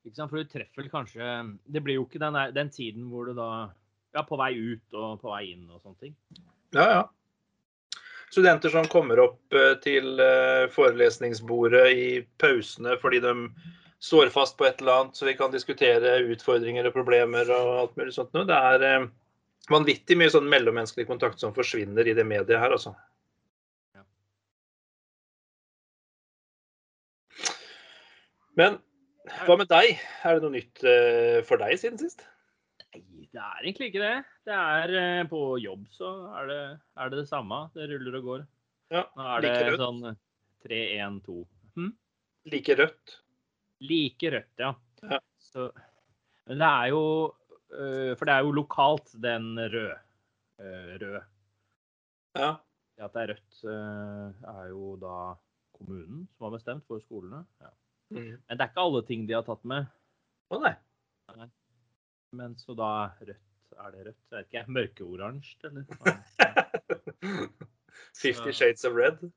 Ikke 0.07 0.15
sant? 0.15 0.31
For 0.31 0.39
du 0.39 0.51
treffer 0.51 0.87
kanskje 0.91 1.27
Det 1.71 1.79
blir 1.83 1.95
jo 1.95 2.07
ikke 2.07 2.19
den, 2.19 2.35
der, 2.35 2.55
den 2.55 2.71
tiden 2.73 3.05
hvor 3.11 3.27
du 3.27 3.35
da 3.37 3.49
Ja, 4.15 4.23
på 4.27 4.35
vei 4.39 4.51
ut 4.55 4.97
og 4.99 5.21
på 5.21 5.31
vei 5.31 5.45
inn 5.53 5.67
og 5.71 5.79
sånne 5.83 6.07
ting. 6.07 6.17
Ja, 6.75 6.87
ja. 6.87 7.03
Studenter 8.33 8.71
som 8.73 8.87
kommer 8.89 9.19
opp 9.27 9.55
eh, 9.55 9.75
til 9.83 10.19
eh, 10.23 10.71
forelesningsbordet 10.71 11.87
i 11.91 12.11
pausene 12.39 12.95
fordi 13.01 13.19
de 13.27 13.33
står 14.03 14.31
fast 14.33 14.57
på 14.60 14.67
et 14.67 14.81
eller 14.81 15.00
annet, 15.00 15.15
så 15.15 15.27
vi 15.27 15.36
kan 15.39 15.53
diskutere 15.53 16.17
utfordringer 16.33 16.89
og 16.89 16.95
problemer 16.95 17.48
og 17.55 17.69
alt 17.79 17.98
mulig 18.00 18.15
sånt. 18.15 18.36
Det 18.36 18.57
er 18.57 18.86
eh, 18.89 19.07
vanvittig 19.72 20.17
mye 20.19 20.33
sånn 20.33 20.50
mellommenneskelig 20.51 21.07
kontakt 21.07 21.39
som 21.43 21.55
forsvinner 21.55 22.07
i 22.12 22.15
det 22.17 22.25
mediet 22.27 22.60
her, 22.60 22.75
altså. 22.75 22.95
Men 28.60 28.77
hva 29.48 29.55
med 29.57 29.69
deg? 29.72 29.95
Er 30.27 30.36
det 30.36 30.43
noe 30.43 30.53
nytt 30.53 30.83
for 31.48 31.62
deg 31.63 31.79
siden 31.79 31.98
sist? 32.01 32.25
Nei, 32.93 33.01
det 33.33 33.41
er 33.41 33.63
egentlig 33.63 33.89
ikke 33.89 34.03
det. 34.03 34.15
Det 34.45 34.57
er 34.60 34.93
eh, 35.00 35.24
På 35.29 35.55
jobb 35.62 35.88
så 35.95 36.12
er 36.41 36.50
det, 36.51 36.62
er 37.00 37.10
det 37.12 37.24
det 37.24 37.29
samme. 37.31 37.63
Det 37.74 37.88
ruller 37.89 38.19
og 38.19 38.29
går. 38.29 38.45
Ja, 38.93 39.07
Nå 39.17 39.27
er 39.36 39.45
det 39.45 39.53
rødt. 39.72 39.81
sånn 39.81 40.01
3-1-2. 40.67 41.38
Hm? 41.79 41.91
Like 42.53 42.77
rødt? 42.77 43.15
Like 43.83 44.31
rødt, 44.31 44.59
ja. 44.59 44.73
ja. 45.03 45.19
Så, 45.39 45.69
men 46.47 46.59
det 46.61 46.67
er 46.67 46.85
jo 46.93 47.03
øh, 47.71 48.17
For 48.17 48.25
det 48.25 48.33
er 48.33 48.43
jo 48.45 48.51
lokalt, 48.51 49.15
den 49.23 49.57
røde. 49.59 49.97
Øh, 50.59 50.93
rød. 51.01 51.21
Ja. 52.35 52.53
Det 52.95 53.03
at 53.03 53.13
det 53.13 53.21
er 53.21 53.27
rødt, 53.33 53.63
øh, 53.63 54.55
er 54.55 54.67
jo 54.69 54.95
da 55.01 55.15
kommunen 55.73 56.27
som 56.31 56.45
har 56.45 56.57
bestemt 56.57 56.87
for 56.87 56.99
skolene. 56.99 57.45
Ja. 57.61 57.73
Mm. 58.09 58.17
Men 58.19 58.57
det 58.57 58.61
er 58.61 58.69
ikke 58.69 58.85
alle 58.85 59.05
ting 59.05 59.27
de 59.27 59.33
har 59.33 59.45
tatt 59.47 59.65
med. 59.65 59.85
Å 60.53 60.59
nei. 60.61 60.73
nei. 61.37 61.49
Men 62.33 62.57
så 62.57 62.75
da 62.77 62.91
rødt 63.21 63.49
Er 63.73 63.91
det 63.91 64.05
rødt? 64.05 64.19
Jeg 64.29 64.37
vet 64.37 64.51
ikke. 64.51 64.65
Mørkeoransje, 64.71 65.57
eller? 65.63 65.83
Fifty 68.21 68.51
Shades 68.51 68.85
of 68.85 68.93
Red? 68.93 69.31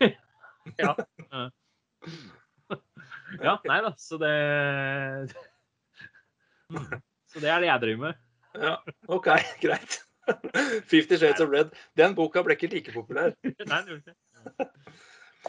ja. 0.78 0.94
ja. 3.46 3.56
Nei 3.68 3.80
da, 3.84 3.94
så 3.98 4.18
det 4.20 4.34
Så 7.30 7.42
det 7.42 7.50
er 7.50 7.62
det 7.62 7.68
jeg 7.70 7.82
driver 7.84 8.06
med. 8.08 8.22
Ja, 8.58 8.76
OK, 9.06 9.28
greit. 9.64 10.00
Fifty 10.90 11.16
Shades 11.18 11.40
of 11.42 11.50
Red. 11.50 11.74
Den 11.98 12.14
boka 12.18 12.42
ble 12.46 12.56
ikke 12.56 12.70
like 12.72 12.94
populær. 12.94 13.34
Nei, 13.42 13.80
det 13.86 14.00
ikke 14.00 14.14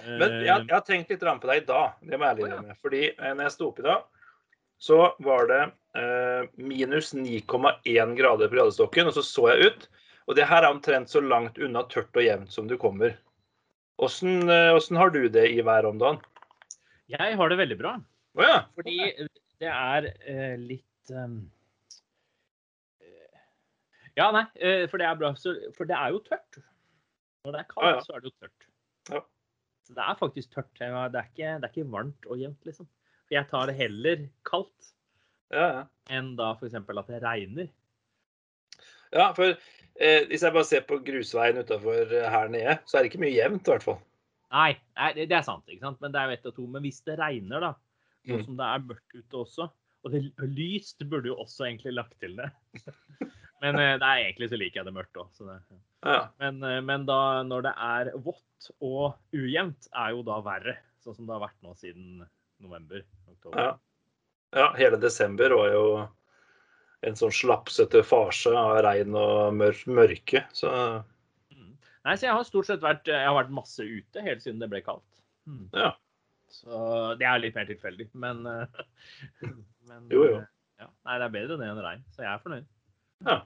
Men 0.06 0.36
jeg, 0.42 0.46
jeg, 0.46 0.72
har 0.72 0.84
tenkt 0.86 1.12
litt 1.12 1.24
på 1.26 1.50
deg 1.50 1.64
i 1.64 1.66
dag, 1.68 1.98
det 2.06 2.18
må 2.18 2.26
jeg 2.26 2.36
ærlig 2.36 2.46
innrømme. 2.48 2.78
Fordi 2.82 3.02
eh, 3.12 3.34
når 3.34 3.48
jeg 3.48 3.56
sto 3.56 3.70
opp 3.72 3.82
i 3.82 3.88
dag, 3.88 4.06
så 4.82 5.00
var 5.22 5.50
det 5.50 5.62
eh, 6.00 6.46
minus 6.58 7.12
9,1 7.18 8.16
grader 8.18 8.50
på 8.50 8.58
gradestokken, 8.58 9.10
og 9.10 9.18
så 9.18 9.26
så 9.26 9.50
jeg 9.52 9.72
ut. 9.72 9.90
Og 10.30 10.38
det 10.38 10.48
her 10.50 10.64
er 10.64 10.72
omtrent 10.72 11.12
så 11.12 11.22
langt 11.22 11.60
unna 11.62 11.84
tørt 11.92 12.16
og 12.16 12.26
jevnt 12.26 12.54
som 12.54 12.70
du 12.70 12.78
kommer. 12.82 13.18
Åssen 14.02 14.50
eh, 14.50 14.98
har 14.98 15.14
du 15.14 15.26
det 15.30 15.50
i 15.52 15.62
været 15.66 15.90
om 15.92 16.02
dagen? 16.02 16.22
Jeg 17.12 17.38
har 17.40 17.52
det 17.52 17.58
veldig 17.60 17.78
bra. 17.80 17.96
Oh, 18.38 18.46
ja. 18.46 18.62
Fordi 18.78 18.98
det 19.62 19.72
er 19.72 20.08
eh, 20.12 20.56
litt 20.60 21.12
um... 21.16 21.42
Ja, 24.18 24.28
nei, 24.36 24.44
eh, 24.60 24.86
for 24.92 25.00
det 25.00 25.08
er 25.08 25.20
bra. 25.20 25.32
For 25.78 25.88
det 25.88 25.98
er 25.98 26.16
jo 26.16 26.22
tørt. 26.26 26.60
Når 27.46 27.56
det 27.56 27.62
er 27.62 27.70
kaldt, 27.70 27.88
ah, 27.88 27.94
ja. 27.96 28.02
så 28.06 28.16
er 28.16 28.24
det 28.24 28.32
jo 28.32 28.34
tørt. 28.44 28.66
Ja. 29.10 29.22
Så 29.88 29.96
det 29.98 30.08
er 30.08 30.18
faktisk 30.20 30.56
tørt. 30.56 30.72
Det 30.78 30.88
er 30.88 31.30
ikke, 31.30 31.54
det 31.62 31.68
er 31.68 31.72
ikke 31.72 31.92
varmt 31.94 32.28
og 32.28 32.42
jevnt, 32.42 32.68
liksom. 32.68 32.90
Jeg 33.32 33.48
tar 33.48 33.70
det 33.70 33.78
heller 33.80 34.26
kaldt 34.48 34.90
ja, 35.54 35.64
ja. 35.64 35.84
enn 36.12 36.34
da 36.36 36.52
f.eks. 36.58 36.76
at 36.76 37.12
det 37.12 37.22
regner. 37.24 37.70
Ja, 39.12 39.30
for 39.36 39.54
eh, 39.54 40.28
hvis 40.28 40.44
jeg 40.44 40.56
bare 40.56 40.68
ser 40.68 40.84
på 40.88 41.00
grusveien 41.04 41.60
utafor 41.60 42.12
her 42.12 42.52
nede, 42.52 42.76
så 42.86 42.98
er 42.98 43.04
det 43.04 43.12
ikke 43.12 43.24
mye 43.24 43.36
jevnt 43.36 43.68
i 43.68 43.74
hvert 43.74 43.88
fall. 43.88 44.00
Nei, 44.52 44.72
nei, 45.00 45.12
det 45.16 45.36
er 45.36 45.46
sant. 45.48 45.68
ikke 45.70 45.86
sant? 45.86 46.02
Men 46.04 46.14
det 46.14 46.20
er 46.20 46.30
jo 46.30 46.38
ett 46.38 46.50
og 46.50 46.58
to. 46.58 46.66
Men 46.72 46.84
hvis 46.86 47.00
det 47.08 47.18
regner, 47.20 47.64
da, 47.64 47.72
sånn 48.28 48.42
mm. 48.42 48.48
som 48.50 48.58
det 48.60 48.68
er 48.68 48.90
mørkt 48.90 49.16
ute 49.16 49.40
også 49.40 49.66
Og 50.06 50.14
det 50.14 50.22
lyst 50.58 51.02
burde 51.10 51.32
jo 51.32 51.38
også 51.42 51.68
egentlig 51.68 51.96
lagt 51.96 52.18
til 52.22 52.36
det. 52.40 52.50
men 53.64 53.80
eh, 53.80 53.96
det 54.02 54.08
er 54.08 54.24
egentlig 54.26 54.52
så 54.52 54.60
liker 54.60 54.82
jeg 54.82 54.90
det 54.90 54.96
mørkt 54.96 55.20
òg. 55.22 55.44
Ja. 56.04 56.22
Men, 56.42 56.62
eh, 56.68 56.80
men 56.86 57.06
da 57.10 57.20
når 57.48 57.68
det 57.70 57.76
er 57.88 58.12
vått 58.26 58.72
og 58.80 59.38
ujevnt, 59.38 59.92
er 59.94 60.16
jo 60.16 60.26
da 60.28 60.40
verre. 60.46 60.80
Sånn 61.02 61.18
som 61.18 61.30
det 61.30 61.38
har 61.38 61.46
vært 61.46 61.62
nå 61.66 61.76
siden 61.80 62.26
november. 62.62 63.06
oktober. 63.30 63.62
Ja. 63.62 63.78
ja, 64.58 64.68
hele 64.78 65.00
desember 65.02 65.56
var 65.58 65.72
jo 65.74 65.86
en 67.08 67.18
sånn 67.18 67.34
slapsete 67.34 68.04
farse 68.06 68.52
av 68.54 68.82
regn 68.86 69.16
og 69.18 69.56
mør 69.58 69.80
mørke. 69.90 70.44
Så. 70.54 70.70
Nei, 72.08 72.16
så 72.18 72.28
jeg 72.28 72.38
har 72.38 72.48
stort 72.48 72.70
sett 72.70 72.82
vært, 72.84 73.10
jeg 73.10 73.28
har 73.28 73.38
vært 73.38 73.54
masse 73.54 73.84
ute 73.86 74.24
helt 74.26 74.42
siden 74.44 74.62
det 74.62 74.70
ble 74.72 74.82
kaldt. 74.86 75.22
Mm. 75.50 75.68
Ja. 75.78 75.92
Så 76.52 76.80
det 77.20 77.28
er 77.30 77.42
litt 77.44 77.56
mer 77.56 77.68
tilfeldig, 77.70 78.10
men, 78.20 78.42
men 79.90 80.08
Jo, 80.12 80.26
jo. 80.28 80.40
Ja. 80.82 80.88
Nei, 81.06 81.18
det 81.22 81.28
er 81.28 81.36
bedre 81.36 81.60
det 81.62 81.68
enn 81.70 81.84
regn, 81.86 82.08
så 82.16 82.26
jeg 82.26 82.32
er 82.32 82.42
fornøyd. 82.42 82.70
Ja. 83.28 83.38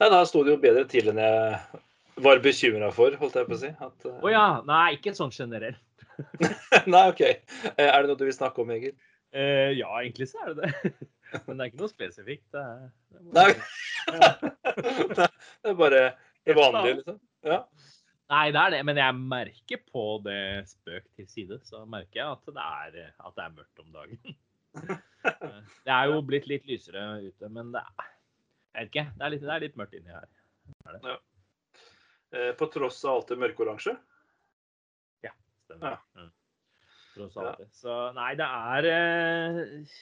Nei, 0.00 0.10
da 0.12 0.20
sto 0.28 0.44
det 0.46 0.54
jo 0.54 0.62
bedre 0.62 0.84
til 0.90 1.10
enn 1.10 1.18
jeg 1.22 1.82
var 2.22 2.42
bekymra 2.42 2.90
for, 2.94 3.16
holdt 3.18 3.38
jeg 3.40 3.48
på 3.48 3.56
å 3.56 3.60
si. 3.60 3.70
Å 3.74 3.88
uh... 3.90 4.12
oh, 4.20 4.30
ja. 4.30 4.44
Nei, 4.68 4.84
ikke 4.98 5.14
sånn 5.16 5.34
generelt. 5.34 5.82
Nei, 6.92 7.02
OK. 7.10 7.24
Eh, 7.24 7.88
er 7.88 7.96
det 7.96 8.10
noe 8.10 8.20
du 8.20 8.26
vil 8.28 8.36
snakke 8.36 8.62
om, 8.62 8.70
Egil? 8.74 8.94
Uh, 9.34 9.72
ja, 9.74 9.90
egentlig 9.98 10.28
så 10.30 10.44
er 10.44 10.54
det 10.54 10.68
det. 10.70 10.92
Men 11.48 11.58
det 11.58 11.64
er 11.64 11.72
ikke 11.72 11.82
noe 11.82 11.90
spesifikt. 11.90 12.46
Det 12.54 12.62
er, 12.62 12.84
det 13.10 13.46
er, 13.48 13.58
Nei. 14.14 15.28
det 15.64 15.72
er 15.72 15.78
bare 15.80 16.04
vanlige, 16.52 17.00
liksom? 17.00 17.20
Ja. 17.46 17.60
Nei, 18.32 18.44
det 18.52 18.60
er 18.60 18.74
det. 18.74 18.80
Men 18.88 19.00
jeg 19.00 19.18
merker 19.34 19.82
på 19.90 20.04
det 20.24 20.40
spøk 20.70 21.08
til 21.16 21.28
side, 21.28 21.60
så 21.68 21.84
merker 21.88 22.20
jeg 22.20 22.30
at 22.36 22.48
det 22.48 22.64
er, 22.64 23.12
at 23.18 23.36
det 23.36 23.44
er 23.44 23.58
mørkt 23.58 23.84
om 23.84 23.92
dagen. 23.94 24.40
Det 25.24 25.88
er 25.88 26.10
jo 26.10 26.18
blitt 26.26 26.44
litt 26.50 26.66
lysere 26.68 27.00
ute, 27.22 27.48
men 27.48 27.70
det 27.72 27.80
er, 27.80 28.08
jeg 28.74 28.82
vet 28.82 28.90
ikke, 28.90 29.04
det 29.14 29.24
er 29.24 29.30
litt, 29.32 29.44
det 29.46 29.52
er 29.54 29.62
litt 29.62 29.78
mørkt 29.80 29.94
inni 29.96 30.12
her. 30.12 30.26
Ja. 31.06 31.14
Eh, 32.34 32.50
på 32.58 32.68
tross 32.74 32.98
av 33.06 33.14
alt 33.14 33.30
det 33.32 33.38
mørkeoransje? 33.40 33.94
stemmer. 35.64 35.98
Ja. 36.14 36.20
Mm. 36.20 36.30
Tross 37.14 37.36
alt. 37.36 37.60
Ja. 37.60 37.66
Så 37.72 37.94
nei, 38.16 38.32
det 38.38 38.46
er 38.46 38.88
eh, 38.90 39.96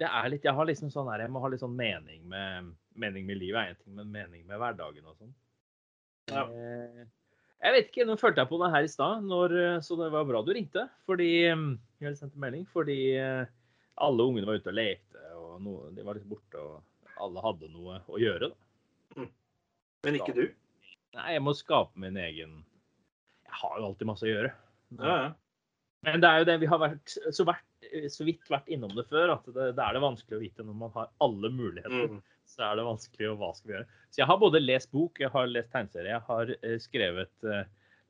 Det 0.00 0.08
er 0.08 0.30
litt 0.32 0.46
Jeg 0.46 0.56
har 0.56 0.68
liksom 0.68 0.92
sånn 0.92 1.10
her 1.12 1.26
Jeg 1.26 1.32
må 1.34 1.42
ha 1.44 1.50
litt 1.52 1.60
sånn 1.62 1.76
mening 1.76 2.22
med 2.28 2.70
Mening 3.00 3.26
med 3.28 3.38
livet 3.40 3.60
er 3.60 3.74
én 3.74 3.80
ting, 3.80 3.94
men 3.96 4.10
mening 4.12 4.46
med 4.48 4.58
hverdagen 4.60 5.06
og 5.06 5.14
sånn. 5.16 5.30
Ja. 6.30 6.44
Eh, 6.48 7.08
jeg 7.60 7.74
vet 7.76 7.90
ikke, 7.90 8.06
nå 8.08 8.16
følte 8.16 8.40
jeg 8.40 8.48
på 8.48 8.58
det 8.62 8.70
her 8.72 8.86
i 8.86 8.90
stad, 8.90 9.26
så 9.84 9.96
det 10.00 10.06
var 10.14 10.28
bra 10.28 10.40
du 10.46 10.52
ringte. 10.56 10.86
Fordi 11.08 11.30
Jeg 11.44 12.16
sendte 12.16 12.40
melding 12.40 12.64
fordi 12.72 13.18
eh, 13.20 13.50
alle 14.00 14.24
ungene 14.24 14.48
var 14.48 14.56
ute 14.56 14.72
og 14.72 14.78
lekte, 14.78 15.20
og 15.36 15.58
noe, 15.60 15.90
de 15.92 16.06
var 16.06 16.16
litt 16.16 16.28
borte, 16.30 16.56
og 16.56 17.20
alle 17.20 17.44
hadde 17.44 17.68
noe 17.74 18.00
å 18.08 18.20
gjøre. 18.20 18.48
da. 18.48 19.20
Mm. 19.20 19.30
Men 20.06 20.16
ikke 20.16 20.36
du? 20.36 20.46
Nei, 21.18 21.28
jeg 21.34 21.42
må 21.44 21.52
skape 21.58 21.98
min 22.00 22.16
egen 22.22 22.60
Jeg 22.62 23.56
har 23.60 23.78
jo 23.80 23.88
alltid 23.90 24.08
masse 24.08 24.24
å 24.24 24.30
gjøre. 24.30 24.52
Ja, 24.96 25.16
ja. 25.26 25.30
Men 26.06 26.22
det 26.22 26.30
er 26.30 26.40
jo 26.40 26.46
det 26.48 26.56
vi 26.62 26.68
har 26.70 26.80
vært 26.80 27.12
så, 27.12 27.44
vært, 27.44 27.66
så 28.12 28.26
vidt 28.26 28.50
vært 28.50 28.68
innom 28.72 28.92
det 28.94 29.06
før, 29.10 29.34
at 29.36 29.48
det, 29.48 29.72
det, 29.76 29.84
er 29.84 29.96
det 29.96 30.02
vanskelig 30.04 30.36
å 30.36 30.42
vite 30.42 30.66
når 30.66 30.78
man 30.82 30.94
har 30.94 31.10
alle 31.24 31.50
muligheter. 31.54 32.14
Mm. 32.14 32.22
Så 32.50 32.64
er 32.66 32.78
det 32.78 32.86
vanskelig 32.86 33.28
å 33.30 33.36
hva 33.40 33.50
skal 33.56 33.70
vi 33.70 33.76
gjøre. 33.76 33.98
Så 34.10 34.22
jeg 34.22 34.28
har 34.30 34.40
både 34.42 34.62
lest 34.62 34.90
bok, 34.94 35.20
jeg 35.22 35.32
har 35.32 35.50
lest 35.50 35.70
tegneserie, 35.72 36.16
jeg 36.16 36.26
har 36.26 36.54
eh, 36.56 36.78
skrevet 36.82 37.46
uh, 37.46 37.62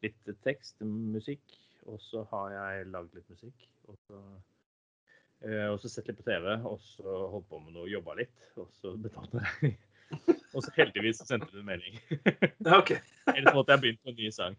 litt 0.05 0.33
tekst, 0.47 0.79
musikk, 0.81 1.59
og 1.87 2.00
så 2.03 2.25
har 2.33 2.57
jeg 2.57 2.89
lagd 2.95 3.15
litt 3.19 3.29
musikk. 3.33 3.69
Og 3.91 3.99
så, 4.07 4.19
og 5.43 5.79
så 5.83 5.91
sett 5.91 6.09
litt 6.09 6.19
på 6.21 6.27
TV, 6.27 6.50
og 6.69 6.81
så 6.85 7.21
holdt 7.33 7.49
på 7.50 7.61
med 7.62 7.77
noe, 7.77 7.89
jobba 7.91 8.17
litt, 8.21 8.50
og 8.61 8.69
så 8.81 8.95
betalte 9.00 9.41
jeg 9.41 9.49
regning. 9.50 9.79
og 10.55 10.65
så 10.65 10.73
heldigvis 10.77 11.23
sendte 11.27 11.50
du 11.53 11.59
en 11.62 11.69
melding. 11.69 11.99
okay. 12.67 13.00
Ellers 13.35 13.55
måtte 13.55 13.75
jeg 13.75 13.85
begynt 13.85 14.03
på 14.05 14.12
en 14.12 14.19
ny 14.19 14.31
sang. 14.35 14.59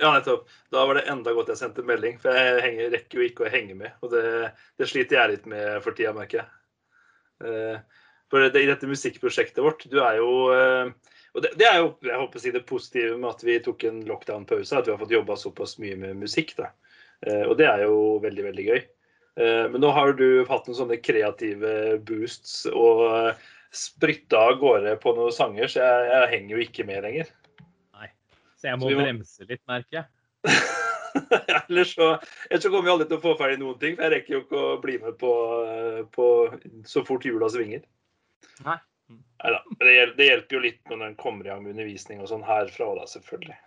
Ja, 0.00 0.14
nettopp. 0.14 0.48
Da 0.72 0.86
var 0.86 0.96
det 0.96 1.08
enda 1.12 1.32
godt 1.36 1.50
jeg 1.52 1.60
sendte 1.60 1.84
melding, 1.84 2.16
for 2.22 2.32
jeg 2.32 2.60
henger, 2.64 2.92
rekker 2.94 3.20
jo 3.20 3.26
ikke 3.26 3.44
å 3.44 3.52
henge 3.52 3.76
med. 3.76 3.92
Og 4.00 4.14
det, 4.14 4.22
det, 4.80 4.88
sliter 4.88 5.18
jeg 5.18 5.32
litt 5.34 5.48
med 5.50 5.82
for 5.84 5.96
tida, 5.96 6.14
merker 6.16 6.40
jeg. 6.40 6.46
Uh, 7.44 8.06
for 8.32 8.46
det, 8.46 8.62
i 8.62 8.68
dette 8.68 8.88
musikkprosjektet 8.88 9.60
vårt, 9.64 9.84
du 9.92 9.98
er 10.00 10.18
jo 10.20 10.30
uh, 10.52 10.88
Og 11.32 11.44
det, 11.44 11.54
det, 11.60 11.66
er 11.68 11.78
jo 11.80 11.92
jeg 12.04 12.20
håper 12.20 12.40
å 12.40 12.42
si 12.42 12.52
det 12.52 12.64
positive 12.68 13.18
med 13.20 13.28
at 13.30 13.44
vi 13.44 13.58
tok 13.64 13.84
en 13.88 14.00
lockdown-pause, 14.08 14.78
at 14.78 14.88
vi 14.88 14.94
har 14.94 15.00
fått 15.00 15.14
jobba 15.14 15.36
såpass 15.40 15.76
mye 15.82 15.98
med 16.00 16.16
musikk. 16.22 16.56
da. 16.56 16.72
Uh, 17.26 17.44
og 17.50 17.54
det 17.60 17.68
er 17.68 17.84
jo 17.84 18.00
veldig, 18.24 18.46
veldig 18.48 18.66
gøy. 18.70 18.82
Men 19.40 19.78
nå 19.80 19.88
har 19.94 20.10
du 20.18 20.42
hatt 20.50 20.66
noen 20.66 20.76
sånne 20.76 20.96
kreative 21.00 21.70
boosts 22.04 22.66
og 22.76 23.38
sprytta 23.72 24.40
av 24.50 24.58
gårde 24.60 24.96
på 25.00 25.14
noen 25.16 25.32
sanger, 25.32 25.70
så 25.70 25.80
jeg, 25.80 26.08
jeg 26.10 26.30
henger 26.34 26.52
jo 26.52 26.64
ikke 26.66 26.84
med 26.88 27.06
lenger. 27.06 27.30
Så 28.60 28.68
jeg 28.68 28.80
må 28.80 28.90
så 28.90 28.98
må... 28.98 29.06
bremse 29.06 29.48
litt, 29.48 29.62
merker 29.70 30.02
jeg. 30.02 30.06
ellers, 31.68 31.94
så, 31.94 32.12
ellers 32.50 32.62
så 32.66 32.70
kommer 32.70 32.86
vi 32.86 32.92
aldri 32.94 33.08
til 33.08 33.18
å 33.18 33.24
få 33.24 33.32
ferdig 33.40 33.62
noen 33.62 33.80
ting. 33.80 33.96
For 33.96 34.06
jeg 34.06 34.14
rekker 34.16 34.36
jo 34.36 34.42
ikke 34.44 34.60
å 34.60 34.76
bli 34.84 34.98
med 35.00 35.16
på, 35.20 35.32
på 36.14 36.28
så 36.88 37.04
fort 37.08 37.26
jula 37.26 37.48
svinger. 37.52 37.82
Nei. 38.66 38.76
Neida. 39.10 39.64
Men 39.72 39.82
det, 39.86 39.96
hjelper, 39.96 40.16
det 40.20 40.28
hjelper 40.28 40.56
jo 40.56 40.62
litt 40.66 40.92
når 40.92 41.08
en 41.08 41.18
kommer 41.18 41.48
i 41.48 41.50
gang 41.50 41.64
med 41.64 41.74
undervisning 41.74 42.20
og 42.22 42.30
sånn 42.30 42.46
herfra, 42.46 42.92
da, 43.00 43.08
selvfølgelig. 43.10 43.58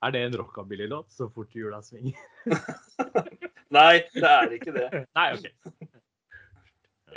Er 0.00 0.14
det 0.14 0.20
en 0.24 0.36
rockabilly-låt? 0.40 1.10
Så 1.12 1.28
fort 1.28 1.54
jula 1.54 1.82
svinger? 1.84 2.16
Nei, 3.76 4.00
det 4.14 4.30
er 4.30 4.54
ikke 4.56 4.72
det. 4.72 4.88
Nei, 5.18 5.26
OK. 5.36 5.90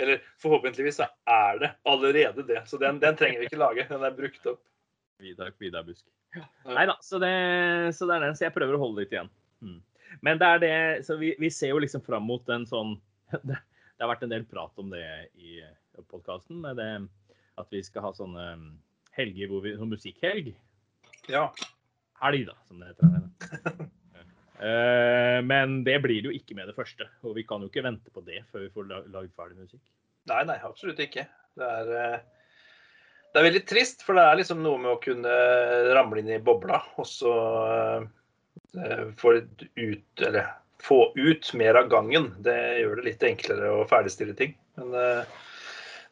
Eller 0.04 0.20
forhåpentligvis 0.42 1.00
er 1.00 1.58
det 1.62 1.70
allerede 1.88 2.44
det. 2.44 2.60
Så 2.68 2.78
den, 2.82 3.00
den 3.00 3.16
trenger 3.16 3.40
vi 3.40 3.48
ikke 3.48 3.62
lage. 3.62 3.86
Den 3.88 4.04
er 4.04 4.14
brukt 4.14 4.46
opp. 4.52 4.60
Vidar 5.22 5.52
Vidar 5.60 5.84
Busk. 5.86 6.04
Nei 6.66 6.86
da, 6.90 6.96
så 7.00 7.20
så 7.20 8.06
det 8.08 8.14
er 8.16 8.24
den. 8.24 8.34
Så 8.34 8.46
jeg 8.48 8.54
prøver 8.54 8.74
å 8.74 8.80
holde 8.82 9.04
litt 9.04 9.12
igjen. 9.14 9.28
Mm. 9.62 9.78
Men 10.22 10.38
det 10.38 10.46
er 10.48 10.58
det 10.62 10.74
Så 11.06 11.16
vi, 11.18 11.34
vi 11.38 11.48
ser 11.50 11.70
jo 11.72 11.78
liksom 11.82 12.02
fram 12.04 12.26
mot 12.26 12.48
en 12.52 12.66
sånn 12.66 12.96
det, 13.48 13.54
det 13.56 14.02
har 14.02 14.10
vært 14.10 14.24
en 14.26 14.32
del 14.34 14.44
prat 14.46 14.74
om 14.82 14.90
det 14.92 15.04
i 15.38 15.60
podkasten, 16.10 16.58
med 16.60 16.76
det 16.76 16.88
at 17.58 17.70
vi 17.70 17.80
skal 17.86 18.02
ha 18.08 18.10
sånne 18.14 18.44
helger 19.14 19.50
hvor 19.50 19.62
vi 19.62 19.76
Sånn 19.78 19.92
musikkhelg. 19.94 20.52
Ja. 21.30 21.46
Helg, 22.20 22.48
da, 22.50 22.56
som 22.68 22.82
det 22.82 22.92
heter. 22.94 23.90
Eh, 24.54 25.40
Men 25.42 25.80
det 25.84 25.96
blir 26.04 26.22
det 26.22 26.28
jo 26.30 26.32
ikke 26.38 26.54
med 26.56 26.68
det 26.70 26.76
første. 26.76 27.08
Og 27.26 27.34
vi 27.36 27.42
kan 27.44 27.60
jo 27.60 27.66
ikke 27.68 27.82
vente 27.84 28.08
på 28.14 28.22
det 28.24 28.38
før 28.52 28.62
vi 28.62 28.68
får 28.72 28.86
la- 28.86 29.00
lagd 29.10 29.32
ferdig 29.34 29.58
musikk. 29.58 29.82
Nei, 30.30 30.44
nei, 30.46 30.54
absolutt 30.64 31.00
ikke. 31.02 31.24
Det 31.58 31.66
er, 31.68 31.90
eh, 31.98 32.20
det 33.34 33.40
er 33.40 33.48
veldig 33.48 33.64
trist, 33.66 34.04
for 34.06 34.14
det 34.14 34.22
er 34.22 34.36
liksom 34.38 34.60
noe 34.62 34.78
med 34.78 34.92
å 34.92 35.00
kunne 35.02 35.30
ramle 35.96 36.20
inn 36.20 36.36
i 36.36 36.42
bobla 36.42 36.78
og 36.94 37.06
så 37.10 37.32
eh, 38.78 39.08
få 39.18 39.32
ut 39.74 40.22
Eller 40.22 40.52
få 40.84 41.00
ut 41.16 41.48
mer 41.58 41.80
av 41.80 41.88
gangen. 41.90 42.28
Det 42.46 42.54
gjør 42.78 43.00
det 43.00 43.08
litt 43.08 43.26
enklere 43.26 43.72
å 43.72 43.88
ferdigstille 43.90 44.36
ting. 44.38 44.54
Men 44.78 44.94
eh, 45.00 45.34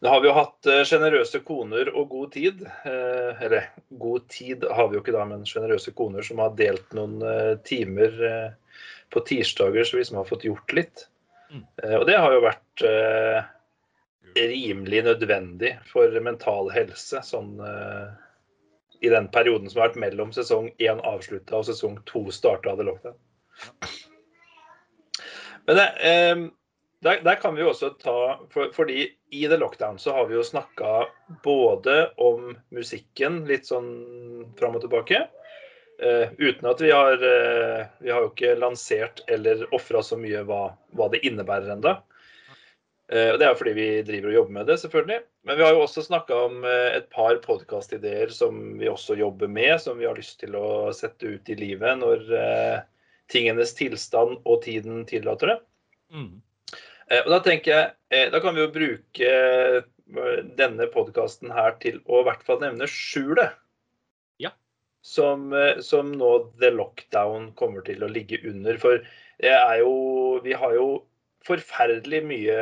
nå 0.03 0.11
har 0.11 0.25
vi 0.25 0.31
jo 0.33 0.35
hatt 0.35 0.71
eh, 0.73 0.83
sjenerøse 0.89 1.45
koner 1.47 1.93
og 1.93 2.11
god 2.11 2.35
tid. 2.35 2.67
Eller 2.91 3.71
god 4.03 4.27
tid 4.33 4.67
har 4.67 4.91
vi 4.91 4.99
jo 4.99 5.05
ikke 5.05 5.15
da, 5.15 5.23
men 5.29 5.47
sjenerøse 5.47 5.95
koner 5.95 6.27
som 6.27 6.43
har 6.43 6.59
delt 6.59 6.91
noen 6.99 7.23
timer 7.69 8.19
på 9.15 9.23
tirsdager, 9.29 9.87
så 9.87 10.01
vi 10.01 10.09
som 10.11 10.19
har 10.19 10.27
fått 10.27 10.49
gjort 10.49 10.75
litt. 10.75 11.07
Mm. 11.53 11.67
Og 12.01 12.07
det 12.09 12.19
har 12.19 12.35
jo 12.35 12.47
vært 12.49 12.87
rimelig 14.37 15.05
nødvendig 15.07 15.75
for 15.89 16.21
mental 16.25 16.71
helse 16.75 17.23
sånn 17.27 17.57
eh, 17.61 18.09
i 19.03 19.11
den 19.11 19.29
perioden 19.35 19.71
som 19.71 19.81
har 19.81 19.91
vært 19.91 20.03
mellom 20.05 20.33
sesong 20.35 20.71
én 20.79 21.01
avslutta 21.07 21.59
og 21.59 21.67
sesong 21.67 21.99
to 22.07 22.29
starta 22.35 22.73
av 22.73 22.79
The 22.79 22.87
Lockdown. 22.87 23.17
Men 25.67 25.79
det, 25.79 25.89
eh, 26.07 26.45
der, 27.03 27.19
der 27.27 27.41
kan 27.43 27.55
vi 27.55 27.65
jo 27.65 27.73
også 27.73 27.93
ta 27.99 28.17
for, 28.51 28.71
Fordi 28.75 29.09
i 29.31 29.43
The 29.49 29.59
Lockdown 29.59 29.99
så 29.99 30.15
har 30.15 30.27
vi 30.31 30.37
jo 30.39 30.45
snakka 30.47 31.09
både 31.43 31.97
om 32.23 32.53
musikken 32.71 33.43
litt 33.49 33.67
sånn 33.67 33.91
fram 34.59 34.79
og 34.79 34.87
tilbake. 34.87 35.25
eh, 35.99 36.31
uten 36.39 36.71
at 36.71 36.81
vi 36.81 36.91
har 36.91 37.13
eh, 37.13 37.87
Vi 38.01 38.11
har 38.11 38.23
jo 38.23 38.31
ikke 38.31 38.55
lansert 38.59 39.25
eller 39.27 39.67
ofra 39.75 40.03
så 40.03 40.19
mye 40.19 40.45
hva, 40.47 40.77
hva 40.95 41.11
det 41.11 41.25
innebærer 41.27 41.75
ennå. 41.75 41.97
Eh, 43.13 43.33
og 43.33 43.39
Det 43.39 43.47
er 43.47 43.59
fordi 43.59 43.73
vi 43.77 43.89
driver 44.09 44.31
og 44.31 44.37
jobber 44.39 44.57
med 44.57 44.71
det, 44.71 44.79
selvfølgelig. 44.81 45.21
Men 45.45 45.59
vi 45.59 45.65
har 45.67 45.75
jo 45.77 45.83
også 45.85 46.05
snakka 46.07 46.39
om 46.47 46.63
eh, 46.65 46.97
et 46.97 47.11
par 47.13 47.37
podkastideer 47.45 48.33
som 48.33 48.63
vi 48.81 48.89
også 48.89 49.19
jobber 49.21 49.51
med, 49.53 49.75
som 49.83 50.01
vi 50.01 50.09
har 50.09 50.17
lyst 50.17 50.39
til 50.41 50.57
å 50.57 50.93
sette 50.97 51.35
ut 51.35 51.53
i 51.53 51.59
livet 51.59 52.01
når 52.01 52.25
eh, 52.39 52.79
tingenes 53.33 53.75
tilstand 53.77 54.39
og 54.49 54.63
tiden 54.65 55.05
tillater 55.09 55.53
det. 55.53 55.59
Mm. 56.13 56.33
Og 57.13 57.29
da 57.29 57.39
tenker 57.45 57.73
jeg, 57.73 58.29
da 58.33 58.39
kan 58.41 58.55
vi 58.57 58.63
jo 58.63 58.71
bruke 58.73 59.33
denne 60.57 60.87
podkasten 60.93 61.51
her 61.53 61.75
til 61.83 61.99
å 62.09 62.23
i 62.23 62.25
hvert 62.25 62.45
fall 62.47 62.63
nevne 62.63 62.87
skjulet. 62.89 63.59
Ja. 64.41 64.55
Som, 65.05 65.53
som 65.85 66.15
nå 66.17 66.31
The 66.63 66.71
Lockdown 66.73 67.51
kommer 67.59 67.85
til 67.85 68.05
å 68.05 68.09
ligge 68.09 68.41
under. 68.49 68.81
For 68.81 69.03
det 69.43 69.53
er 69.53 69.83
jo 69.83 69.93
Vi 70.45 70.57
har 70.57 70.77
jo 70.79 70.87
forferdelig 71.47 72.21
mye 72.27 72.59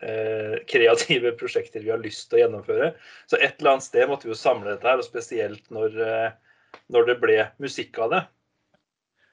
eh, 0.00 0.54
kreative 0.68 1.32
prosjekter 1.40 1.84
vi 1.84 1.92
har 1.92 2.00
lyst 2.02 2.28
til 2.30 2.40
å 2.40 2.44
gjennomføre. 2.44 2.92
Så 3.30 3.38
et 3.38 3.60
eller 3.60 3.76
annet 3.76 3.88
sted 3.88 4.08
måtte 4.10 4.28
vi 4.28 4.32
jo 4.32 4.38
samle 4.38 4.72
dette 4.72 4.88
her, 4.88 5.02
og 5.02 5.06
spesielt 5.06 5.68
når, 5.74 5.98
eh, 6.06 6.80
når 6.92 7.10
det 7.10 7.18
ble 7.22 7.38
musikk 7.62 8.00
av 8.02 8.16
det. 8.16 8.22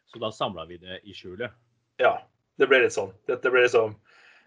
Så 0.10 0.22
da 0.22 0.32
samla 0.34 0.66
vi 0.70 0.80
det 0.82 1.02
i 1.06 1.16
skjulet. 1.16 1.54
Ja, 2.02 2.18
det 2.60 2.68
ble 2.70 2.82
litt 2.84 2.96
sånn. 2.96 3.14
Dette 3.30 3.52
ble 3.54 3.66
liksom 3.68 3.98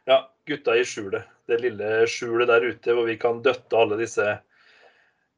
Ja, 0.04 0.24
gutta 0.50 0.74
i 0.74 0.82
skjulet. 0.82 1.28
Det 1.46 1.60
lille 1.62 2.08
skjulet 2.10 2.48
der 2.50 2.64
ute 2.66 2.94
hvor 2.96 3.06
vi 3.06 3.14
kan 3.22 3.38
døtte 3.44 3.78
alle 3.78 4.00
disse 4.00 4.24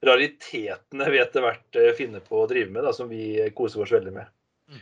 raritetene 0.05 1.11
vi 1.13 1.21
etter 1.21 1.45
hvert 1.45 1.77
eh, 1.81 1.93
finner 1.97 2.25
på 2.25 2.41
å 2.41 2.49
drive 2.49 2.73
med, 2.73 2.87
da, 2.87 2.93
som 2.97 3.11
vi 3.13 3.37
koser 3.57 3.85
oss 3.85 3.93
veldig 3.93 4.15
med. 4.15 4.31
Mm. 4.73 4.81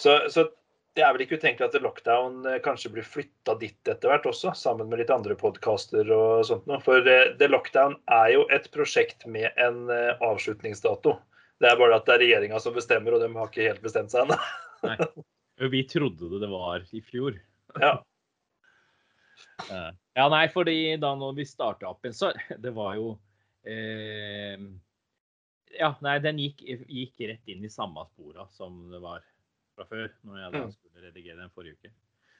Så, 0.00 0.16
så 0.32 0.46
det 0.96 1.04
er 1.04 1.14
vel 1.14 1.24
ikke 1.24 1.38
utenkelig 1.40 1.70
at 1.70 1.82
lockdown 1.82 2.46
eh, 2.48 2.58
kanskje 2.64 2.90
blir 2.92 3.06
flytta 3.06 3.54
dit 3.60 3.88
etter 3.88 4.10
hvert 4.10 4.26
også, 4.28 4.52
sammen 4.58 4.90
med 4.90 5.00
litt 5.00 5.12
andre 5.14 5.36
podkaster 5.40 6.08
og 6.12 6.44
sånt 6.48 6.68
noe. 6.68 6.82
For 6.84 7.00
eh, 7.08 7.32
The 7.40 7.48
Lockdown 7.48 7.96
er 8.12 8.34
jo 8.34 8.44
et 8.52 8.68
prosjekt 8.74 9.24
med 9.24 9.48
en 9.56 9.86
eh, 9.92 10.12
avslutningsdato. 10.20 11.16
Det 11.62 11.70
er 11.70 11.80
bare 11.80 11.96
at 11.96 12.08
det 12.08 12.16
er 12.16 12.24
regjeringa 12.26 12.60
som 12.60 12.76
bestemmer, 12.76 13.16
og 13.16 13.24
de 13.24 13.30
har 13.32 13.48
ikke 13.48 13.70
helt 13.70 13.84
bestemt 13.84 14.12
seg 14.12 14.26
ennå. 14.26 14.38
Vi 15.72 15.82
trodde 15.88 16.28
det, 16.28 16.42
det 16.42 16.52
var 16.52 16.84
i 16.90 17.04
fjor. 17.06 17.40
Ja. 17.80 17.98
Ja, 20.12 20.26
nei, 20.28 20.44
fordi 20.52 20.98
da 21.00 21.14
når 21.16 21.32
vi 21.38 21.44
starta 21.48 21.88
opp 21.88 22.04
igjen, 22.04 22.14
så 22.14 22.28
det 22.62 22.70
var 22.76 22.98
jo 22.98 23.14
eh, 23.64 24.60
Ja, 25.72 25.88
nei, 26.04 26.18
den 26.22 26.38
gikk, 26.42 26.60
gikk 26.60 27.22
rett 27.30 27.48
inn 27.48 27.64
i 27.64 27.70
samme 27.72 28.04
spora 28.10 28.44
som 28.52 28.90
det 28.92 29.00
var 29.02 29.24
fra 29.82 29.90
før, 29.90 30.08
når 30.24 30.40
jeg 30.42 30.52
da 30.54 30.62
Mm. 30.64 30.72
skulle 30.78 31.04
redigere 31.06 31.36
den 31.42 31.50
forrige 31.54 31.76
uke. 31.78 31.92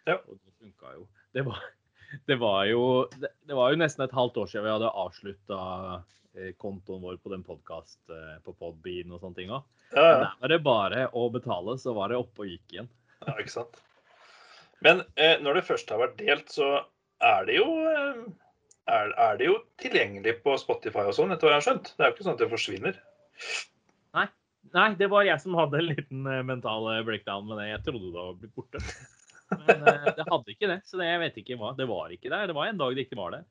Ja. 0.07 0.17
Og 0.29 0.39
det 0.39 0.55
funka 0.59 0.95
jo. 0.97 1.07
Det 1.35 1.45
var, 1.47 1.61
det 2.29 2.39
var 2.41 2.65
jo 2.71 2.83
det, 3.19 3.31
det 3.47 3.55
var 3.59 3.71
jo 3.75 3.79
nesten 3.83 4.05
et 4.07 4.15
halvt 4.17 4.37
år 4.43 4.51
siden 4.51 4.65
vi 4.67 4.73
hadde 4.75 4.91
avslutta 5.05 5.61
eh, 6.35 6.53
kontoen 6.59 7.03
vår 7.05 7.19
på 7.23 7.31
den 7.35 7.43
podkast 7.47 8.01
eh, 8.11 8.37
på 8.47 8.55
Podbean 8.59 9.13
og 9.13 9.21
sånne 9.23 9.37
ting 9.39 9.51
òg. 9.55 9.63
Ja, 9.93 10.03
ja. 10.03 10.19
Der 10.19 10.37
var 10.41 10.49
det 10.55 10.61
bare 10.65 11.07
å 11.13 11.27
betale, 11.33 11.77
så 11.79 11.93
var 11.95 12.09
det 12.09 12.17
oppe 12.23 12.47
og 12.47 12.49
gikk 12.49 12.73
igjen. 12.79 12.89
Ja, 13.27 13.35
ikke 13.39 13.53
sant. 13.59 13.81
Men 14.83 15.05
eh, 15.15 15.37
når 15.45 15.61
det 15.61 15.67
først 15.69 15.91
har 15.93 16.01
vært 16.03 16.17
delt, 16.19 16.49
så 16.51 16.71
er 17.23 17.45
det 17.47 17.59
jo 17.61 17.67
eh, 17.87 18.23
er, 18.91 19.13
er 19.15 19.37
det 19.39 19.47
jo 19.47 19.59
tilgjengelig 19.79 20.39
på 20.43 20.57
Spotify 20.59 21.05
og 21.07 21.15
sånn, 21.15 21.31
etter 21.37 21.47
hva 21.47 21.53
jeg 21.55 21.61
har 21.61 21.67
skjønt. 21.69 21.93
Det 21.95 22.03
er 22.03 22.09
jo 22.11 22.17
ikke 22.17 22.25
sånn 22.27 22.35
at 22.35 22.41
det 22.43 22.49
forsvinner. 22.51 22.97
Nei, 24.73 24.93
det 24.99 25.09
var 25.13 25.27
jeg 25.27 25.41
som 25.43 25.57
hadde 25.59 25.81
en 25.81 25.91
liten 25.91 26.29
eh, 26.29 26.45
mental 26.47 26.87
eh, 26.95 27.03
breakdown 27.07 27.49
med 27.49 27.59
det. 27.61 27.73
Jeg 27.73 27.83
trodde 27.89 28.13
det 28.13 28.21
var 28.21 28.39
blitt 28.39 28.55
borte. 28.57 28.85
Men 29.51 29.83
eh, 29.91 30.07
det 30.19 30.29
hadde 30.29 30.55
ikke 30.55 30.71
det, 30.71 30.79
så 30.87 31.01
det, 31.01 31.11
jeg 31.11 31.25
vet 31.25 31.43
ikke 31.43 31.59
hva. 31.61 31.75
Det 31.79 31.89
var 31.91 32.15
ikke 32.15 32.31
der. 32.33 32.47
Det 32.51 32.57
var 32.57 32.71
en 32.71 32.81
dag 32.81 32.97
det 32.97 33.05
ikke 33.07 33.21
var 33.21 33.37
der. 33.37 33.45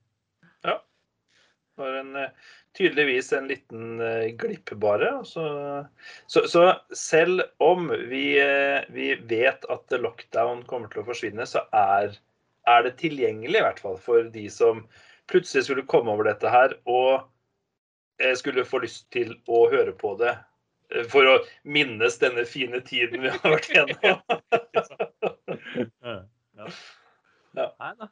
Det 0.61 1.85
var 1.85 1.99
en, 2.01 2.17
tydeligvis 2.77 3.31
en 3.33 3.47
liten 3.49 4.01
glipp 4.37 4.73
bare. 4.81 5.13
Så, 5.25 5.45
så, 6.29 6.43
så 6.51 6.65
selv 6.93 7.45
om 7.63 7.87
vi, 8.11 8.25
vi 8.93 9.13
vet 9.29 9.65
at 9.71 9.95
lockdown 9.95 10.65
kommer 10.69 10.91
til 10.91 11.01
å 11.01 11.07
forsvinne, 11.07 11.47
så 11.47 11.63
er, 11.73 12.17
er 12.69 12.83
det 12.85 12.97
tilgjengelig 12.99 13.61
i 13.61 13.65
hvert 13.65 13.81
fall 13.81 13.97
for 14.03 14.27
de 14.35 14.45
som 14.51 14.83
plutselig 15.31 15.65
skulle 15.65 15.87
komme 15.87 16.11
over 16.11 16.27
dette 16.27 16.51
her 16.51 16.75
og 16.89 17.23
eh, 18.21 18.35
skulle 18.37 18.67
få 18.67 18.83
lyst 18.83 19.07
til 19.13 19.33
å 19.47 19.65
høre 19.71 19.93
på 19.97 20.15
det 20.19 20.35
for 21.11 21.27
å 21.27 21.35
minnes 21.63 22.17
denne 22.21 22.45
fine 22.49 22.81
tiden 22.87 23.23
vi 23.25 23.31
har 23.33 23.55
vært 23.57 23.71
gjennom. 23.71 24.21
Ja. 26.61 26.67
Ja. 27.55 27.65
Nei 27.79 27.93
da. 27.97 28.07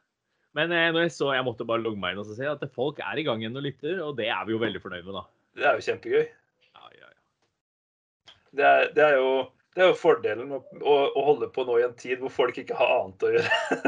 Men 0.58 0.72
eh, 0.74 0.88
når 0.90 1.04
jeg 1.06 1.12
så 1.14 1.30
Jeg 1.36 1.46
måtte 1.46 1.66
bare 1.68 1.82
logge 1.84 2.00
meg 2.00 2.14
inn 2.14 2.22
og 2.22 2.32
si 2.34 2.46
at 2.48 2.64
folk 2.74 2.98
er 3.04 3.20
i 3.20 3.24
gang 3.26 3.42
igjen 3.42 3.56
og 3.56 3.64
lytter, 3.64 4.00
og 4.04 4.16
det 4.18 4.26
er 4.32 4.42
vi 4.48 4.54
jo 4.56 4.60
veldig 4.62 4.82
fornøyd 4.82 5.06
med, 5.06 5.16
da. 5.16 5.22
Det 5.56 5.68
er 5.68 5.78
jo 5.78 5.86
kjempegøy. 5.86 6.24
Ja, 6.66 6.90
ja, 6.96 7.08
ja. 7.12 8.34
Det 8.58 8.66
er, 8.66 8.86
det 8.96 9.04
er, 9.06 9.16
jo, 9.20 9.30
det 9.76 9.84
er 9.84 9.92
jo 9.92 9.98
fordelen 10.00 10.50
med 10.50 10.82
å, 10.82 10.96
å 11.14 11.24
holde 11.28 11.50
på 11.54 11.64
nå 11.68 11.78
i 11.78 11.86
en 11.86 11.96
tid 11.98 12.22
hvor 12.22 12.34
folk 12.34 12.58
ikke 12.60 12.78
har 12.78 12.96
annet 12.96 13.26
å 13.26 13.32
gjøre. 13.36 13.84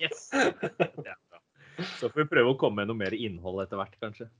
Yes! 0.00 0.30
Så 1.98 2.08
får 2.08 2.22
vi 2.22 2.30
prøve 2.32 2.54
å 2.54 2.58
komme 2.58 2.82
med 2.82 2.90
noe 2.90 2.98
mer 2.98 3.14
innhold 3.16 3.60
etter 3.64 3.80
hvert, 3.80 3.94
kanskje. 4.02 4.30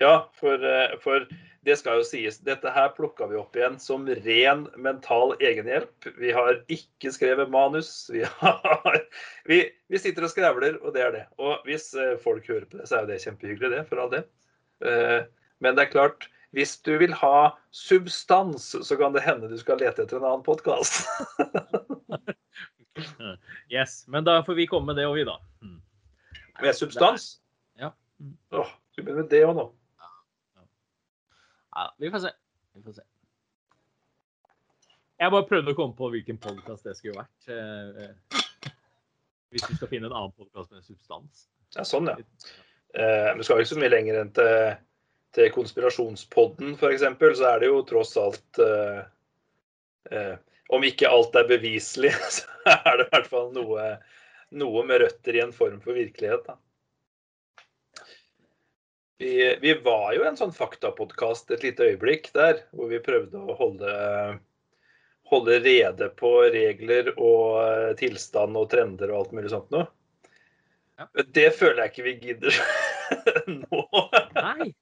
Ja, 0.00 0.30
for, 0.40 0.64
eh, 0.64 0.96
for 1.02 1.26
det 1.66 1.76
skal 1.76 2.00
jo 2.00 2.06
sies. 2.08 2.38
Dette 2.40 2.72
her 2.72 2.88
plukka 2.96 3.26
vi 3.28 3.36
opp 3.36 3.56
igjen 3.56 3.76
som 3.82 4.06
ren 4.24 4.64
mental 4.80 5.34
egenhjelp. 5.44 6.08
Vi 6.16 6.32
har 6.32 6.62
ikke 6.72 7.12
skrevet 7.12 7.52
manus. 7.52 8.08
Vi, 8.12 8.24
har, 8.24 9.00
vi, 9.50 9.62
vi 9.92 10.00
sitter 10.00 10.24
og 10.24 10.32
skravler, 10.32 10.80
og 10.80 10.96
det 10.96 11.04
er 11.04 11.16
det. 11.18 11.24
Og 11.42 11.60
hvis 11.68 11.90
eh, 11.94 12.16
folk 12.22 12.48
hører 12.48 12.64
på 12.64 12.80
det, 12.80 12.88
så 12.88 12.96
er 12.96 13.04
jo 13.04 13.12
det 13.12 13.22
kjempehyggelig, 13.26 13.72
det, 13.76 13.86
for 13.90 14.00
all 14.00 14.12
del. 14.14 14.24
Eh, 14.84 15.20
Men 15.60 15.76
det 15.76 15.84
er 15.84 15.92
klart, 15.92 16.24
hvis 16.56 16.78
du 16.80 16.94
vil 16.96 17.12
ha 17.20 17.50
substans, 17.76 18.72
så 18.80 18.96
kan 18.96 19.12
det 19.12 19.26
hende 19.26 19.50
du 19.50 19.58
skal 19.60 19.76
lete 19.82 20.06
etter 20.06 20.16
en 20.16 20.24
annen 20.24 20.46
podkast. 20.46 21.04
yes. 23.68 24.04
Men 24.08 24.24
da 24.24 24.40
får 24.44 24.54
vi 24.54 24.66
komme 24.66 24.94
med 24.94 24.96
det 24.96 25.04
òg, 25.08 25.18
vi, 25.20 25.26
da. 25.28 25.36
Mm. 25.60 25.76
Med 26.62 26.76
substans? 26.76 27.34
Ja. 27.80 27.92
Åh, 28.56 28.72
skal 28.92 29.04
vi 29.04 29.06
begynne 29.10 29.26
med 29.26 29.30
det 29.32 29.44
òg 29.44 29.54
nå? 29.56 29.68
Ja, 31.70 31.94
vi 31.98 32.10
får 32.10 32.18
se. 32.18 32.32
Vi 32.74 32.82
får 32.82 32.92
se. 32.92 33.06
Jeg 35.20 35.32
bare 35.34 35.46
prøvde 35.46 35.74
å 35.74 35.76
komme 35.76 35.96
på 35.98 36.08
hvilken 36.14 36.38
podkast 36.40 36.86
det 36.88 36.96
skulle 36.96 37.20
vært. 37.20 37.50
Eh, 37.52 38.70
hvis 39.52 39.66
du 39.66 39.74
skal 39.76 39.90
finne 39.90 40.08
en 40.08 40.14
annen 40.16 40.32
podkast 40.32 40.72
med 40.72 40.84
substans. 40.86 41.44
Ja, 41.76 41.84
sånn, 41.86 42.08
ja. 42.10 42.16
Eh, 42.94 43.30
vi 43.36 43.46
skal 43.46 43.60
ikke 43.60 43.74
så 43.74 43.80
mye 43.82 43.92
lenger 43.92 44.20
enn 44.22 44.32
til, 44.34 44.54
til 45.36 45.50
konspirasjonspodden, 45.54 46.72
f.eks. 46.78 47.04
Så 47.38 47.50
er 47.50 47.60
det 47.62 47.68
jo 47.68 47.82
tross 47.86 48.16
alt 48.18 48.62
eh, 48.64 49.02
eh, 50.10 50.32
Om 50.74 50.86
ikke 50.86 51.10
alt 51.10 51.36
er 51.38 51.50
beviselig, 51.50 52.14
så 52.38 52.48
er 52.72 53.02
det 53.02 53.06
i 53.06 53.12
hvert 53.12 53.30
fall 53.30 53.52
noe, 53.54 53.92
noe 54.56 54.84
med 54.88 55.04
røtter 55.04 55.38
i 55.38 55.44
en 55.44 55.54
form 55.54 55.78
for 55.84 55.98
virkelighet. 55.98 56.48
da. 56.48 56.58
Vi, 59.20 59.32
vi 59.60 59.74
var 59.84 60.14
jo 60.16 60.24
en 60.24 60.38
sånn 60.38 60.54
faktapodkast 60.56 61.50
et 61.52 61.64
lite 61.66 61.90
øyeblikk 61.90 62.30
der, 62.32 62.62
hvor 62.72 62.88
vi 62.88 63.02
prøvde 63.04 63.36
å 63.36 63.56
holde 63.58 63.90
holde 65.30 65.58
rede 65.62 66.08
på 66.18 66.30
regler 66.50 67.12
og 67.14 67.60
eh, 67.62 67.90
tilstand 68.00 68.58
og 68.58 68.70
trender 68.72 69.12
og 69.12 69.18
alt 69.20 69.34
mulig 69.36 69.52
sånt 69.52 69.70
noe. 69.74 69.86
Ja. 70.98 71.06
Det 71.36 71.46
føler 71.56 71.84
jeg 71.84 71.92
ikke 71.92 72.06
vi 72.08 72.14
gidder 72.24 72.56
nå. 73.62 73.82
Nei. 74.36 74.72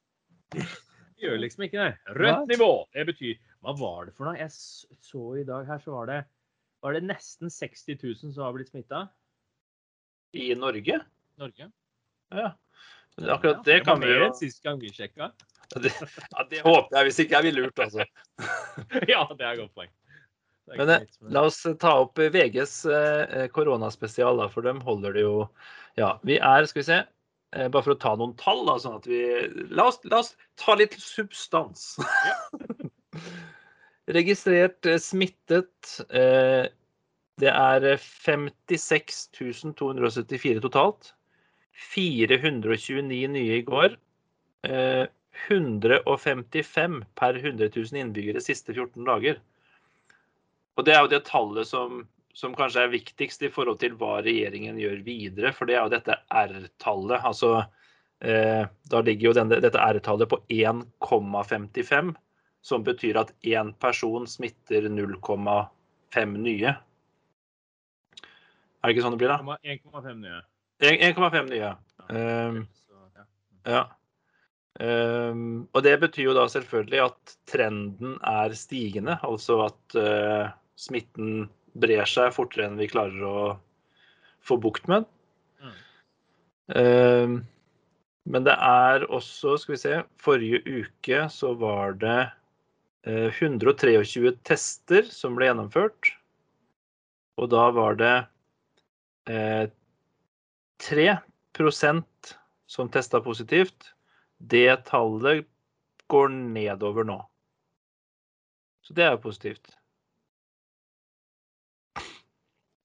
Vi 0.55 1.27
gjør 1.27 1.43
liksom 1.43 1.67
ikke 1.67 1.83
det. 1.83 2.15
Rødt 2.17 2.49
nivå. 2.51 2.71
Det 2.95 3.05
betyr 3.11 3.37
Hva 3.67 3.75
var 3.79 4.09
det 4.09 4.17
for 4.17 4.31
noe? 4.31 4.39
Jeg 4.39 4.55
så 4.55 5.25
i 5.39 5.45
dag 5.47 5.67
her, 5.69 5.83
så 5.83 5.95
var 5.99 6.11
det 6.11 6.23
var 6.79 6.95
det 6.95 7.03
nesten 7.11 7.51
60 7.51 7.99
000 7.99 8.33
som 8.33 8.45
har 8.45 8.55
blitt 8.55 8.71
smitta 8.71 9.09
I 10.39 10.53
Norge? 10.55 11.01
Norge. 11.43 11.71
Ja. 12.31 12.53
Akkurat 13.27 13.65
det 13.67 13.81
kan 13.87 14.01
vi 14.01 14.11
gjøre. 14.13 14.33
sist 14.39 14.63
gang 14.63 14.79
vi 14.81 14.93
sjekka. 14.95 15.33
det, 15.75 15.93
ja, 16.31 16.45
det 16.51 16.63
håper 16.65 16.97
jeg, 16.97 17.09
hvis 17.09 17.21
ikke 17.25 17.39
er 17.39 17.47
vi 17.49 17.55
lurt, 17.57 17.83
altså. 17.83 18.07
ja, 19.13 19.25
det 19.35 19.45
er 19.45 19.51
et 19.51 19.61
godt 19.63 19.75
poeng. 19.75 19.91
Er 20.69 20.81
Men 20.81 20.93
eh, 20.95 21.05
la 21.33 21.45
oss 21.49 21.63
ta 21.81 21.95
opp 22.05 22.21
VGs 22.21 22.75
eh, 22.93 23.47
koronaspesial, 23.55 24.41
da, 24.41 24.49
for 24.53 24.67
dem 24.67 24.83
holder 24.85 25.17
det 25.17 25.25
jo 25.25 25.37
Ja, 25.97 26.19
vi 26.29 26.37
er, 26.37 26.67
skal 26.69 26.83
vi 26.83 26.89
se 26.91 26.99
eh, 27.01 27.69
Bare 27.73 27.85
for 27.87 27.95
å 27.95 28.01
ta 28.01 28.13
noen 28.21 28.35
tall, 28.41 28.67
da, 28.69 28.77
sånn 28.83 28.99
at 29.01 29.09
vi 29.09 29.23
La 29.73 29.89
oss, 29.89 30.01
la 30.05 30.21
oss 30.21 30.35
ta 30.61 30.77
litt 30.77 30.97
substans. 31.01 31.95
Registrert 34.19 34.89
eh, 34.89 35.01
smittet 35.01 35.95
eh, 36.09 36.69
Det 37.41 37.53
er 37.55 37.89
56 38.05 39.25
274 39.39 40.65
totalt. 40.69 41.15
429 41.79 43.29
nye 43.33 43.59
i 43.61 43.63
går. 43.67 43.97
Eh, 44.67 45.07
155 45.47 47.05
per 47.15 47.35
100 47.35 47.71
000 47.77 48.01
innbyggere 48.01 48.43
siste 48.43 48.75
14 48.75 49.05
dager. 49.07 49.39
Og 50.79 50.87
det 50.87 50.95
er 50.95 51.05
jo 51.05 51.11
det 51.13 51.25
tallet 51.27 51.69
som, 51.69 52.03
som 52.35 52.55
kanskje 52.59 52.85
er 52.87 52.95
viktigst 52.95 53.43
i 53.47 53.51
forhold 53.53 53.81
til 53.83 53.95
hva 53.99 54.19
regjeringen 54.27 54.79
gjør 54.79 55.03
videre, 55.07 55.53
for 55.55 55.71
det 55.71 55.77
er 55.77 55.87
jo 55.87 55.95
dette 55.95 56.19
R-tallet. 56.31 57.23
Altså 57.23 57.53
eh, 58.23 58.67
da 58.67 59.03
ligger 59.03 59.31
jo 59.31 59.37
denne, 59.39 59.61
dette 59.63 59.83
R-tallet 59.83 60.31
på 60.31 60.41
1,55, 60.55 62.13
som 62.67 62.85
betyr 62.87 63.23
at 63.23 63.33
én 63.47 63.73
person 63.83 64.27
smitter 64.27 64.91
0,5 64.91 66.37
nye. 66.43 66.77
Er 68.79 68.87
det 68.87 68.95
ikke 68.95 69.07
sånn 69.07 69.19
det 69.19 69.23
blir, 69.23 69.35
da? 69.35 69.59
1,5 69.67 70.23
nye. 70.23 70.43
1,5 70.79 71.49
nye. 71.51 71.73
Um, 72.09 72.61
ja. 73.67 73.85
Ehm, 74.79 75.67
og 75.75 75.83
det 75.83 75.97
betyr 76.03 76.29
jo 76.29 76.37
da 76.37 76.47
selvfølgelig 76.51 77.01
at 77.09 77.37
trenden 77.51 78.17
er 78.27 78.55
stigende, 78.55 79.19
altså 79.27 79.65
at 79.67 79.99
uh, 79.99 80.51
smitten 80.79 81.49
brer 81.79 82.07
seg 82.09 82.35
fortere 82.37 82.69
enn 82.69 82.79
vi 82.79 82.91
klarer 82.91 83.25
å 83.27 83.39
få 84.47 84.59
bukt 84.63 84.87
med 84.91 85.03
den. 85.03 85.09
Mm. 85.59 85.79
Ehm, 86.79 87.39
men 88.29 88.47
det 88.47 88.55
er 88.55 89.09
også, 89.09 89.57
skal 89.59 89.75
vi 89.75 89.83
se, 89.83 89.97
forrige 90.23 90.63
uke 90.63 91.25
så 91.33 91.55
var 91.59 91.99
det 91.99 92.21
uh, 93.09 93.29
123 93.35 94.37
tester 94.47 95.11
som 95.11 95.35
ble 95.39 95.51
gjennomført. 95.51 96.15
Og 97.39 97.51
da 97.51 97.69
var 97.71 97.95
det 97.99 98.15
eh, 99.31 99.69
3% 100.79 102.35
som 102.67 102.91
testa 102.93 103.21
positivt. 103.21 103.93
Det 104.39 104.85
tallet 104.87 105.47
går 106.09 106.29
nedover 106.29 107.05
nå. 107.05 107.19
Så 108.87 108.95
det 108.97 109.05
er 109.05 109.17
jo 109.17 109.25
positivt. 109.27 109.75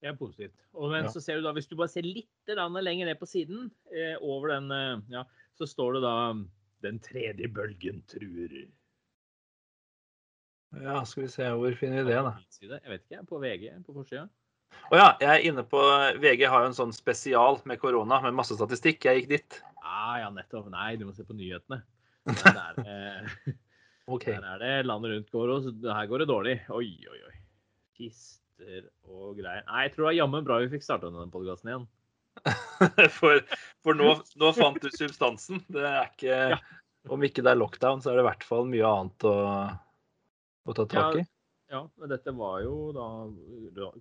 Det 0.04 0.10
er 0.10 0.16
positivt. 0.20 0.58
Og 0.74 0.90
men 0.90 1.04
Ja. 1.04 1.10
så 1.10 1.20
ser 1.20 1.36
du 1.36 1.42
da, 1.42 1.52
Hvis 1.52 1.66
du 1.66 1.76
bare 1.76 1.88
ser 1.88 2.02
litt 2.02 2.28
lenger 2.46 3.06
ned 3.06 3.18
på 3.18 3.26
siden, 3.26 3.70
eh, 3.90 4.16
over 4.20 4.48
den, 4.48 4.70
eh, 4.70 5.00
ja, 5.08 5.24
så 5.54 5.66
står 5.66 5.94
det 5.94 6.02
da 6.02 6.34
'Den 6.82 6.98
tredje 7.00 7.48
bølgen 7.48 8.02
truer'. 8.06 8.70
Ja, 10.82 11.04
skal 11.04 11.22
vi 11.22 11.28
se, 11.28 11.42
hvor 11.42 11.74
finner 11.78 12.02
vi 12.04 12.10
det, 12.10 12.22
da? 12.22 12.34
Jeg 12.60 12.90
vet 12.90 13.02
ikke, 13.10 13.26
på 13.26 13.38
VG 13.38 13.84
på 13.86 13.94
forsida. 13.94 14.28
Å 14.92 14.98
ja, 14.98 15.06
jeg 15.22 15.30
er 15.32 15.46
inne 15.48 15.64
på 15.66 15.80
VG 16.22 16.44
har 16.50 16.64
jo 16.64 16.70
en 16.70 16.76
sånn 16.76 16.94
spesial 16.94 17.58
med 17.68 17.80
korona 17.82 18.20
med 18.24 18.36
masse 18.36 18.56
statistikk. 18.56 19.06
Jeg 19.08 19.22
gikk 19.22 19.30
dit. 19.32 19.58
Ah, 19.80 20.20
ja, 20.20 20.30
nettopp. 20.32 20.68
Nei, 20.72 20.94
du 21.00 21.06
må 21.08 21.14
se 21.16 21.26
på 21.26 21.36
nyhetene. 21.36 21.80
Der, 22.56 22.78
eh, 22.88 23.50
okay. 24.08 24.38
der 24.40 24.54
er 24.54 24.60
det 24.62 24.86
landet 24.88 25.10
rundt 25.12 25.34
går, 25.34 25.50
og 25.52 25.82
her 25.84 26.06
går 26.08 26.22
det 26.22 26.26
dårlig. 26.30 26.54
Oi, 26.72 26.86
oi, 27.10 27.18
oi. 27.28 27.34
Kister 27.98 28.86
og 29.10 29.34
greier. 29.36 29.66
Nei, 29.68 29.82
jeg 29.84 29.92
tror 29.92 30.06
det 30.06 30.08
var 30.08 30.16
jammen 30.16 30.46
bra 30.46 30.56
vi 30.62 30.70
fikk 30.72 30.86
starta 30.86 31.10
denne 31.10 31.28
podkasten 31.32 31.72
igjen. 31.72 31.84
For, 33.18 33.44
for 33.84 33.94
nå, 33.94 34.08
nå 34.40 34.48
fant 34.56 34.80
du 34.82 34.88
substansen. 34.90 35.60
Det 35.70 35.84
er 35.84 36.08
ikke 36.08 36.40
Ja. 36.56 36.62
Om 37.12 37.20
ikke 37.26 37.42
det 37.44 37.52
er 37.52 37.58
lockdown, 37.60 38.00
så 38.00 38.10
er 38.10 38.16
det 38.16 38.22
i 38.22 38.28
hvert 38.30 38.44
fall 38.48 38.62
mye 38.64 38.88
annet 38.88 39.26
å, 39.28 39.36
å 40.64 40.76
ta 40.76 40.86
tak 40.88 41.18
i. 41.18 41.20
Ja, 41.20 41.33
men 41.98 42.08
dette 42.12 42.32
var 42.36 42.60
jo 42.64 42.74
da 42.94 43.06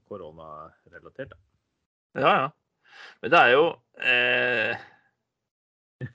koronarelatert. 0.10 1.30
da. 1.34 1.38
Ja, 2.22 2.34
ja. 2.42 2.50
Men 3.24 3.32
det 3.34 3.40
er 3.40 3.52
jo 3.56 3.64
eh, 3.98 4.78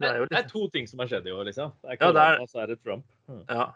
Det 0.00 0.08
er 0.10 0.18
jo 0.20 0.26
Det 0.30 0.38
er 0.40 0.48
to 0.50 0.64
ting 0.74 0.88
som 0.90 0.98
har 1.02 1.08
skjedd 1.12 1.28
i 1.30 1.32
år, 1.32 1.44
liksom. 1.48 1.72
Det 1.82 1.94
er 1.94 2.00
Ja, 2.02 2.12
det 2.16 2.24
er- 2.26 2.40
og 2.42 2.48
så 2.50 2.62
er 2.64 2.66
det 2.72 2.80
Trump. 2.84 3.06
Mm. 3.28 3.44
Ja. 3.48 3.70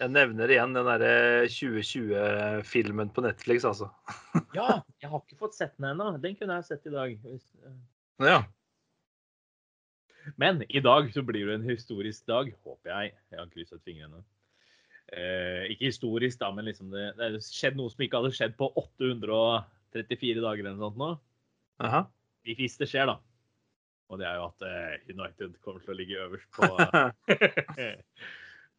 Jeg 0.00 0.10
nevner 0.14 0.48
igjen 0.48 0.72
den 0.74 0.86
derre 0.88 1.46
2020-filmen 1.52 3.10
på 3.12 3.20
Netflix, 3.24 3.64
altså. 3.68 3.90
Ja, 4.56 4.80
jeg 5.00 5.10
har 5.12 5.20
ikke 5.20 5.36
fått 5.42 5.54
sett 5.58 5.76
den 5.76 5.90
ennå. 5.92 6.10
Den 6.22 6.36
kunne 6.40 6.56
jeg 6.58 6.64
sett 6.70 6.86
i 6.88 6.94
dag. 6.94 7.18
Hvis- 7.24 7.54
eh. 7.64 7.76
Ja. 8.26 8.42
Men 10.36 10.62
i 10.68 10.80
dag 10.84 11.08
så 11.14 11.22
blir 11.24 11.46
det 11.48 11.54
en 11.60 11.68
historisk 11.68 12.26
dag, 12.28 12.50
håper 12.64 12.90
jeg. 12.92 13.14
Jeg 13.30 13.38
har 13.40 13.46
krysset 13.52 13.80
fingrene. 13.84 14.24
Eh, 15.10 15.64
ikke 15.72 15.88
historisk, 15.90 16.38
da, 16.38 16.52
men 16.54 16.68
liksom 16.68 16.92
det, 16.94 17.08
det 17.18 17.40
skjedd 17.42 17.74
noe 17.80 17.90
som 17.90 18.02
ikke 18.04 18.20
hadde 18.20 18.30
skjedd 18.36 18.52
på 18.60 18.68
834 18.78 20.38
dager 20.44 20.62
eller 20.62 20.76
noe 20.78 20.86
sånt 20.90 21.00
nå. 21.00 21.08
Aha. 21.82 22.04
Hvis 22.46 22.76
det 22.78 22.86
skjer, 22.92 23.06
da. 23.10 23.16
Og 24.10 24.18
det 24.20 24.26
er 24.26 24.36
jo 24.38 24.44
at 24.48 24.60
eh, 24.66 24.94
United 25.14 25.50
kommer 25.64 25.80
til 25.82 25.92
å 25.94 25.98
ligge 25.98 26.22
øverst 26.24 26.50
på 26.54 26.62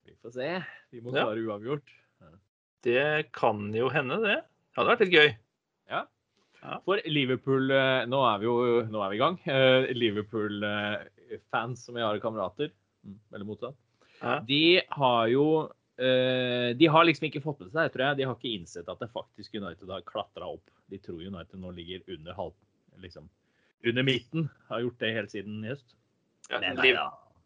Vi 0.07 0.11
får 0.21 0.31
se. 0.35 0.47
Vi 0.91 0.99
må 1.03 1.07
Ja. 1.15 1.25
uavgjort. 1.27 1.51
uavgjort. 1.51 1.87
Det 2.83 3.31
kan 3.35 3.57
jo 3.75 3.89
hende, 3.93 4.15
det. 4.23 4.37
Det 4.41 4.77
hadde 4.79 4.91
vært 4.95 5.03
litt 5.05 5.17
gøy. 5.19 5.29
For 6.85 7.01
Liverpool 7.09 7.71
eh, 7.73 8.03
Nå 8.05 8.19
er 8.21 8.37
vi 8.37 8.45
jo 8.45 8.83
nå 8.85 8.99
er 9.01 9.09
vi 9.09 9.15
i 9.17 9.21
gang. 9.21 9.37
Eh, 9.49 9.87
Liverpool-fans 9.97 11.81
som 11.87 11.95
jeg 11.97 12.05
har 12.05 12.19
kamerater, 12.21 12.69
mm, 13.03 13.15
eller 13.33 13.45
motsatt, 13.49 13.73
Ja. 14.21 14.35
de 14.45 14.59
har 14.93 15.25
jo 15.33 15.45
eh, 15.65 15.73
De 16.01 16.87
har 16.89 17.05
liksom 17.05 17.27
ikke 17.27 17.43
fått 17.43 17.59
med 17.61 17.71
seg, 17.75 17.91
tror 17.93 18.05
jeg. 18.07 18.17
De 18.17 18.25
har 18.25 18.37
ikke 18.37 18.53
innsett 18.55 18.89
at 18.89 19.01
det 19.03 19.11
faktisk 19.13 19.53
United 19.59 19.91
har 19.93 20.01
klatra 20.07 20.47
opp. 20.55 20.71
De 20.89 20.97
tror 21.01 21.21
United 21.21 21.61
nå 21.61 21.71
ligger 21.77 22.01
under 22.15 22.37
halv... 22.37 22.55
Liksom 23.01 23.29
under 23.83 24.03
midten. 24.03 24.49
Har 24.67 24.79
gjort 24.79 24.99
det 24.99 25.11
helt 25.15 25.31
siden 25.31 25.63
i 25.65 25.71
høst. 25.71 25.95
Ja, 26.49 26.59
Liv- 26.81 26.99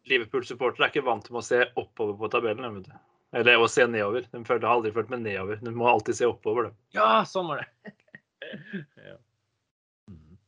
Liverpool-supportere 0.06 0.86
er 0.86 0.92
ikke 0.94 1.06
vant 1.06 1.26
til 1.26 1.38
å 1.38 1.44
se 1.44 1.62
oppover 1.78 2.16
på 2.20 2.30
tabellen. 2.32 2.80
Vet 2.80 2.88
du. 2.90 2.96
Eller 3.36 3.60
å 3.60 3.68
se 3.70 3.86
nedover. 3.90 4.26
De 4.32 4.42
har 4.46 4.68
aldri 4.70 4.92
følt 4.94 5.10
med 5.12 5.24
nedover. 5.26 5.60
De 5.62 5.72
må 5.74 5.88
alltid 5.90 6.18
se 6.18 6.28
oppover. 6.28 6.70
De. 6.70 6.98
Ja, 6.98 7.24
sånn 7.28 7.50
var 7.50 7.64
det. 7.64 7.94
ja. 9.08 9.16
Mhm. 10.12 10.38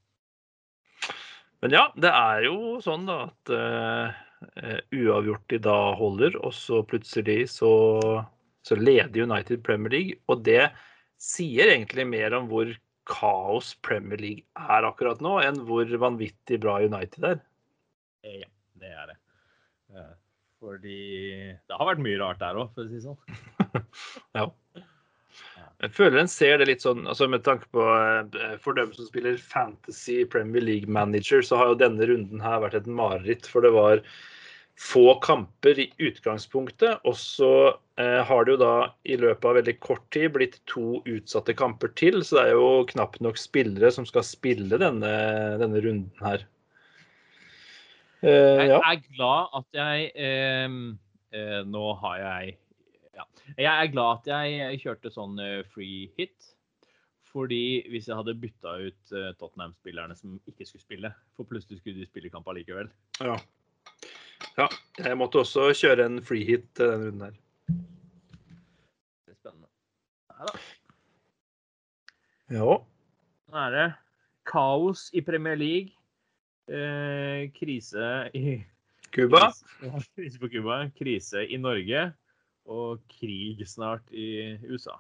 Men 1.65 1.75
ja, 1.75 1.85
det 1.99 2.13
er 2.15 2.45
jo 2.47 2.79
sånn 2.85 3.09
da 3.09 3.19
at 3.27 3.53
eh, 3.55 4.05
eh, 4.07 4.25
uavgjort 4.95 5.47
de 5.51 5.61
da 5.63 5.77
holder, 5.99 6.37
og 6.45 6.53
så 6.55 6.83
plutselig 6.87 7.49
så, 7.53 7.71
så 8.67 8.79
leder 8.79 9.25
United 9.25 9.65
Premier 9.67 9.95
League. 9.95 10.21
Og 10.31 10.45
det 10.47 10.69
sier 11.19 11.73
egentlig 11.73 12.07
mer 12.09 12.37
om 12.39 12.47
hvor 12.51 12.71
kaos 13.09 13.73
Premier 13.85 14.21
League 14.21 14.45
er 14.61 14.87
akkurat 14.87 15.23
nå, 15.25 15.39
enn 15.43 15.63
hvor 15.69 15.89
vanvittig 16.01 16.61
bra 16.63 16.79
United 16.85 17.31
er. 17.33 17.43
Ja, 18.27 18.51
det 18.83 18.93
er 18.93 19.13
det. 19.13 19.19
Fordi 20.59 21.01
det 21.55 21.79
har 21.79 21.87
vært 21.87 22.03
mye 22.03 22.19
rart 22.21 22.41
der 22.43 22.59
òg, 22.59 22.73
for 22.75 22.85
å 22.85 22.91
si 22.91 22.99
det 22.99 23.05
sånn. 23.07 23.85
ja. 24.39 24.49
Jeg 25.79 25.95
føler 25.95 26.19
en 26.25 26.31
ser 26.31 26.57
det 26.59 26.67
litt 26.73 26.83
sånn 26.83 27.05
altså 27.07 27.29
med 27.31 27.45
tanke 27.47 27.69
på 27.75 27.85
eh, 27.87 28.57
For 28.65 28.75
dem 28.75 28.91
som 28.97 29.07
spiller 29.07 29.39
Fantasy 29.39 30.25
Premier 30.27 30.65
League 30.65 30.91
Manager, 30.91 31.45
så 31.45 31.61
har 31.61 31.71
jo 31.71 31.79
denne 31.85 32.09
runden 32.11 32.43
her 32.43 32.65
vært 32.65 32.81
et 32.81 32.91
mareritt. 32.91 33.47
For 33.47 33.63
det 33.63 33.71
var 33.77 34.03
få 34.79 35.15
kamper 35.23 35.79
i 35.79 35.89
utgangspunktet. 36.03 36.99
Og 37.07 37.17
så 37.19 37.53
eh, 37.99 38.21
har 38.27 38.45
det 38.45 38.57
jo 38.57 38.61
da 38.63 38.75
i 39.07 39.19
løpet 39.21 39.47
av 39.47 39.59
veldig 39.61 39.77
kort 39.85 40.05
tid 40.15 40.35
blitt 40.35 40.61
to 40.71 41.01
utsatte 41.07 41.55
kamper 41.59 41.95
til. 41.99 42.23
Så 42.27 42.39
det 42.39 42.47
er 42.49 42.59
jo 42.59 42.87
knapt 42.91 43.23
nok 43.25 43.39
spillere 43.39 43.95
som 43.95 44.07
skal 44.09 44.27
spille 44.27 44.83
denne, 44.83 45.13
denne 45.63 45.83
runden 45.85 46.27
her. 46.27 46.47
Eh, 48.27 48.67
ja. 48.67 48.79
Jeg 48.79 48.97
er 48.97 49.05
glad 49.15 49.61
at 49.61 49.79
jeg 49.79 50.09
eh, 50.19 50.81
eh 51.39 51.61
Nå 51.71 51.93
har 52.03 52.19
jeg. 52.19 52.57
Jeg 53.57 53.71
er 53.71 53.91
glad 53.93 54.21
at 54.21 54.31
jeg 54.31 54.81
kjørte 54.83 55.13
sånn 55.13 55.39
eh, 55.43 55.61
free 55.73 56.09
hit. 56.19 56.55
Fordi 57.29 57.85
hvis 57.93 58.09
jeg 58.09 58.17
hadde 58.17 58.37
bytta 58.41 58.75
ut 58.89 59.13
eh, 59.15 59.31
Tottenham-spillerne 59.41 60.17
som 60.17 60.39
ikke 60.49 60.67
skulle 60.67 60.85
spille, 60.85 61.11
for 61.37 61.49
plutselig 61.49 61.81
skulle 61.81 62.01
de 62.01 62.09
spille 62.09 62.33
kamp 62.33 62.49
allikevel. 62.49 62.89
Ja. 63.21 63.37
ja. 64.57 64.69
Jeg 64.99 65.19
måtte 65.21 65.43
også 65.45 65.69
kjøre 65.77 66.09
en 66.09 66.23
free 66.25 66.47
hit 66.49 66.69
denne 66.81 66.99
runden 67.05 67.27
her. 67.29 67.39
Det 69.27 69.35
er 69.35 69.39
spennende. 69.39 69.69
Nei 70.33 70.49
da. 70.49 70.59
Ja. 72.49 72.79
Nå 73.49 73.65
er 73.67 73.75
det 73.77 73.89
kaos 74.49 75.09
i 75.13 75.21
Premier 75.25 75.59
League. 75.61 75.93
Eh, 76.69 77.49
krise 77.57 78.29
i 78.37 78.59
Cuba. 79.13 79.51
Krise 80.17 80.41
på 80.43 80.49
Cuba. 80.53 80.87
Krise 80.97 81.45
i 81.45 81.61
Norge 81.61 82.09
og 82.69 83.03
krig 83.19 83.65
snart 83.69 84.05
i 84.13 84.57
USA. 84.69 84.99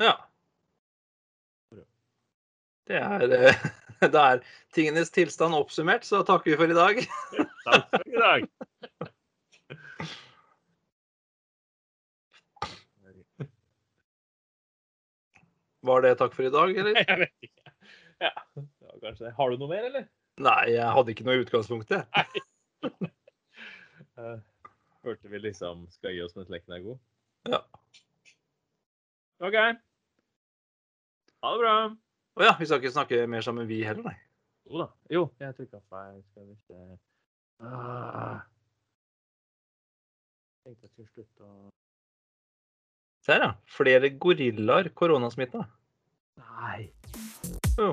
Ja. 0.00 0.16
Det 2.88 2.98
er, 2.98 3.22
eh, 3.36 3.66
det 4.14 4.22
er 4.22 4.42
tingenes 4.74 5.12
tilstand 5.14 5.54
oppsummert, 5.54 6.04
så 6.08 6.22
takker 6.26 6.52
vi 6.52 6.58
for 6.58 6.72
i 6.72 6.78
dag. 6.78 7.02
Takk 7.66 7.90
for 7.92 8.08
i 8.08 8.22
dag. 8.24 8.48
Var 15.82 16.02
det 16.04 16.14
takk 16.18 16.34
for 16.36 16.46
i 16.46 16.52
dag, 16.54 16.76
eller? 16.78 16.98
Jeg 17.02 17.18
vet 17.24 17.48
ikke. 17.48 17.72
Ja, 18.22 18.30
kanskje. 19.02 19.32
Har 19.34 19.50
du 19.50 19.58
noe 19.58 19.70
mer, 19.70 19.88
eller? 19.88 20.04
Nei, 20.42 20.72
jeg 20.76 20.94
hadde 20.96 21.10
ikke 21.12 21.26
noe 21.26 21.40
i 21.40 21.42
utgangspunktet. 21.42 22.06
Nei. 24.16 24.38
Burde 25.02 25.28
vi 25.28 25.38
liksom 25.38 25.86
skal 25.90 26.14
gi 26.14 26.22
oss 26.22 26.36
mens 26.36 26.50
leken 26.52 26.76
er 26.76 26.82
god? 26.84 26.98
Ja. 27.50 27.58
OK. 29.42 29.56
Ha 31.42 31.50
det 31.50 31.58
bra. 31.58 31.74
Å 31.90 32.38
oh, 32.38 32.44
ja, 32.46 32.52
vi 32.60 32.68
skal 32.68 32.78
ikke 32.78 32.94
snakke 32.94 33.26
mer 33.26 33.42
sammen, 33.44 33.66
vi 33.66 33.82
heller, 33.82 34.06
nei? 34.06 34.14
Jo 34.70 34.84
da. 34.84 34.86
Jo, 35.10 35.22
jeg 35.42 35.56
trykka 35.58 35.82
feil. 35.90 36.22
Skal 36.30 36.46
vi 36.46 36.54
se 36.68 36.78
ah. 37.66 38.38
Tenkte 40.62 40.86
jeg 40.86 40.92
skulle 40.94 41.10
slutte 41.10 41.42
å 41.50 41.70
Se 43.26 43.34
her, 43.34 43.42
ja. 43.42 43.52
Flere 43.70 44.08
gorillaer 44.22 44.90
koronasmitta. 44.98 45.66
Nei. 46.38 46.90
Oh. 47.78 47.92